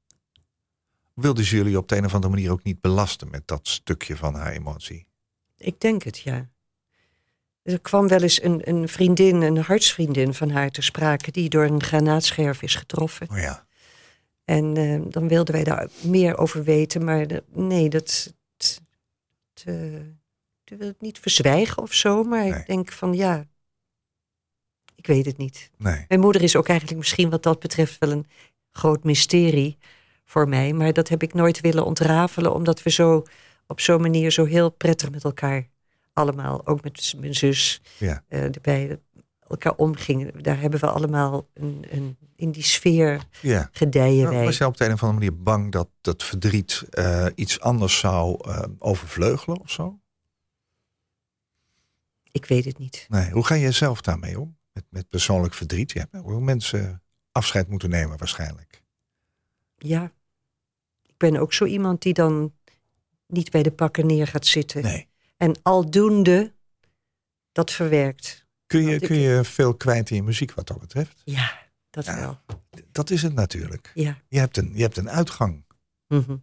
[1.14, 4.16] Wilde ze jullie op de een of andere manier ook niet belasten met dat stukje
[4.16, 5.06] van haar emotie?
[5.56, 6.50] Ik denk het, ja.
[7.62, 11.30] Er kwam wel eens een, een vriendin, een hartsvriendin van haar te sprake...
[11.30, 13.30] die door een granaatscherf is getroffen.
[13.30, 13.66] Oh ja.
[14.44, 17.04] En eh, dan wilden wij daar meer over weten.
[17.04, 18.34] Maar de- nee, dat...
[19.64, 19.94] eh,
[20.64, 22.22] ik wil het niet verzwijgen of zo.
[22.22, 22.58] Maar Nee.
[22.60, 23.46] ik denk van ja...
[24.94, 25.70] Ik weet het niet.
[25.76, 26.04] Nee.
[26.08, 28.26] Mijn moeder is ook eigenlijk misschien wat dat betreft wel een
[28.70, 29.78] groot mysterie
[30.24, 30.72] voor mij.
[30.72, 33.22] Maar dat heb ik nooit willen ontrafelen, omdat we zo
[33.66, 35.68] op zo'n manier zo heel prettig met elkaar
[36.12, 38.24] allemaal, ook met mijn zus Ja.
[38.28, 38.98] eh, erbij,
[39.52, 40.42] elkaar omgingen.
[40.42, 43.68] Daar hebben we allemaal een, een, in die sfeer Ja.
[43.72, 44.44] gedijen wij.
[44.44, 47.98] Was jij op de een of andere manier bang dat dat verdriet eh, iets anders
[47.98, 50.00] zou eh, overvleugelen of zo?
[52.30, 53.06] Ik weet het niet.
[53.08, 53.30] Nee.
[53.30, 54.58] Hoe ga jij zelf daarmee om?
[54.72, 55.92] Met, met persoonlijk verdriet?
[55.92, 58.82] Je hebt ook mensen afscheid moeten nemen waarschijnlijk.
[59.76, 60.12] Ja,
[61.02, 62.52] ik ben ook zo iemand die dan
[63.26, 64.82] niet bij de pakken neer gaat zitten.
[64.82, 65.08] Nee.
[65.36, 66.52] En aldoende
[67.52, 68.41] dat verwerkt.
[68.72, 71.22] Kun je, kun je veel kwijt in je muziek wat dat betreft?
[71.24, 71.58] Ja,
[71.90, 72.18] dat Ja.
[72.20, 72.38] wel.
[72.92, 73.90] Dat is het natuurlijk.
[73.94, 74.18] Ja.
[74.28, 75.64] Je hebt een, je hebt een uitgang.
[76.08, 76.36] Mhm.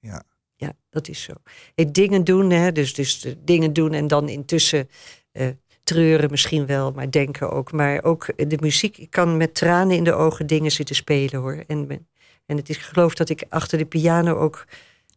[0.00, 0.22] Ja.
[0.56, 1.32] Ja, dat is zo.
[1.74, 4.88] Hey, dingen doen, hè, dus, dus de dingen doen en dan intussen
[5.32, 5.48] eh,
[5.82, 7.72] treuren misschien wel, maar denken ook.
[7.72, 11.64] Maar ook de muziek, ik kan met tranen in de ogen dingen zitten spelen hoor.
[11.66, 12.06] En,
[12.46, 14.66] en het is, ik geloof dat ik achter de piano ook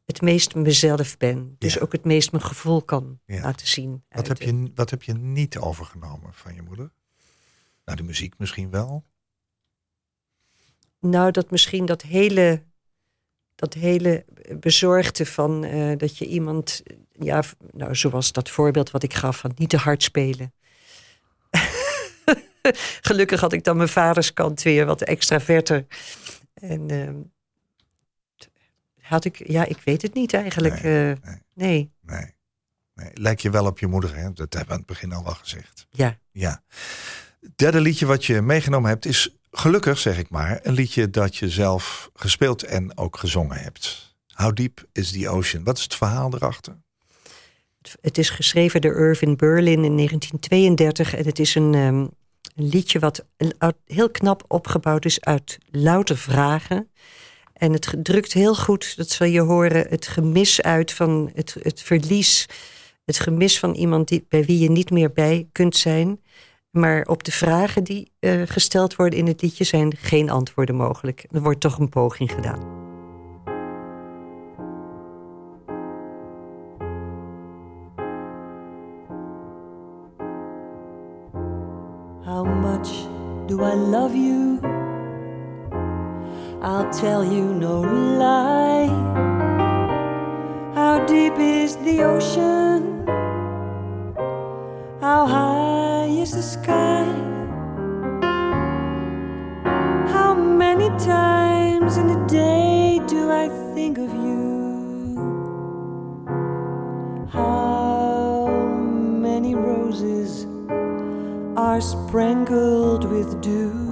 [0.10, 1.56] het meest mezelf ben.
[1.58, 1.82] Dus Ja.
[1.82, 3.42] ook het meest mijn gevoel kan Ja.
[3.42, 4.04] laten zien.
[4.10, 6.92] Wat heb, je, wat heb je niet overgenomen van je moeder?
[7.86, 9.04] Nou, de muziek misschien wel.
[11.00, 12.64] Nou, dat misschien dat hele,
[13.56, 14.26] dat hele
[14.60, 19.52] bezorgde van eh, dat je iemand, ja, nou, zoals dat voorbeeld wat ik gaf van
[19.56, 20.54] niet te hard spelen.
[23.02, 25.86] Gelukkig had ik dan mijn vaders kant weer wat extraverter.
[26.54, 27.16] En ehm,
[29.10, 30.84] had ik, ja, ik weet het niet eigenlijk.
[30.84, 31.42] Nee, eh, nee.
[31.54, 32.34] nee, Nee.
[32.96, 33.10] nee.
[33.14, 34.34] Lijk je wel op je moeder, hè?
[34.34, 35.88] Dat hebben we aan het begin al wel gezegd.
[35.90, 36.18] ja.
[36.32, 36.64] Ja.
[37.42, 41.36] Het derde liedje wat je meegenomen hebt is gelukkig, zeg ik maar, een liedje dat
[41.36, 44.16] je zelf gespeeld en ook gezongen hebt.
[44.34, 45.64] How Deep is the Ocean?
[45.64, 46.78] Wat is het verhaal erachter?
[48.02, 52.06] Het is geschreven door Irving Berlin in 1932 en het is een, ehm,
[52.56, 53.26] liedje wat
[53.86, 56.90] heel knap opgebouwd is uit louter vragen.
[57.60, 61.82] En het drukt heel goed, dat zal je horen, het gemis uit van het, het
[61.82, 62.46] verlies.
[63.06, 66.22] Het gemis van iemand die, bij wie je niet meer bij kunt zijn.
[66.70, 71.26] Maar op de vragen die eh, gesteld worden in het liedje zijn geen antwoorden mogelijk.
[71.32, 72.78] Er wordt toch een poging gedaan.
[82.24, 82.90] How much
[83.48, 84.78] do I love you?
[86.62, 88.88] I'll tell you no lie.
[90.76, 93.08] How deep is the ocean?
[95.00, 97.06] How high is the sky?
[100.12, 105.16] How many times in a day do I think of you?
[107.32, 110.46] How many roses
[111.56, 113.89] are sprinkled with dew?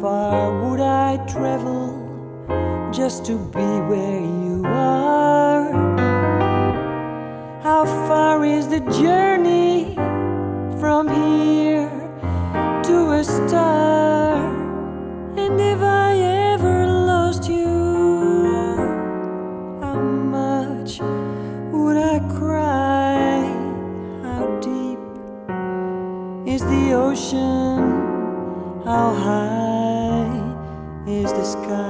[0.00, 5.72] Far would I travel just to be where you are?
[7.62, 9.94] How far is the journey
[10.78, 11.90] from here
[12.84, 14.36] to a star?
[15.36, 15.82] And if
[31.48, 31.87] sky?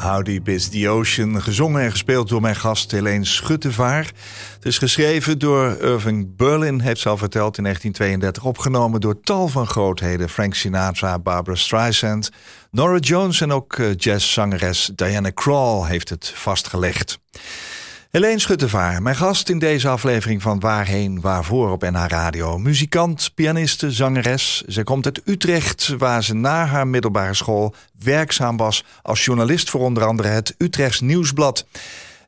[0.00, 4.04] How Deep is the Ocean, gezongen en gespeeld door mijn gast Helene Schuttevaar.
[4.54, 8.44] Het is geschreven door Irving Berlin, heeft ze al verteld, in 1932.
[8.44, 10.28] Opgenomen door tal van grootheden.
[10.28, 12.30] Frank Sinatra, Barbara Streisand,
[12.70, 17.18] Nora Jones en ook eh, jazzzangeres Diana Krall heeft het vastgelegd.
[18.10, 22.58] Helene Schuttevaar, mijn gast in deze aflevering van Waarheen Waarvoor op NH Radio.
[22.58, 24.62] Muzikant, pianiste, zangeres.
[24.66, 29.80] Zij komt uit Utrecht, waar ze na haar middelbare school werkzaam was als journalist voor
[29.80, 31.66] onder andere het Utrechts Nieuwsblad.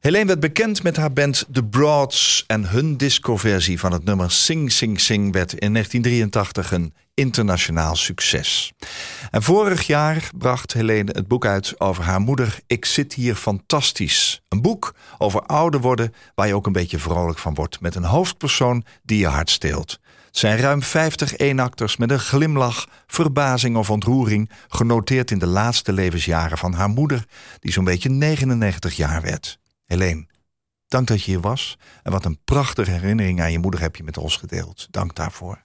[0.01, 4.73] Helene werd bekend met haar band The Broads en hun discoversie van het nummer Sing
[4.73, 8.73] Sing Sing werd in 1983 een internationaal succes.
[9.31, 14.43] En vorig jaar bracht Helene het boek uit over haar moeder Ik zit hier fantastisch.
[14.49, 18.05] Een boek over ouder worden waar je ook een beetje vrolijk van wordt met een
[18.05, 20.01] hoofdpersoon die je hart steelt.
[20.27, 25.93] Het zijn ruim 50 eenakters met een glimlach, verbazing of ontroering, genoteerd in de laatste
[25.93, 27.25] levensjaren van haar moeder,
[27.59, 29.59] die zo'n beetje 99 jaar werd.
[29.85, 30.27] Helene,
[30.89, 31.79] dank dat je hier was.
[32.03, 34.87] En wat een prachtige herinnering aan je moeder heb je met ons gedeeld.
[34.91, 35.65] Dank daarvoor.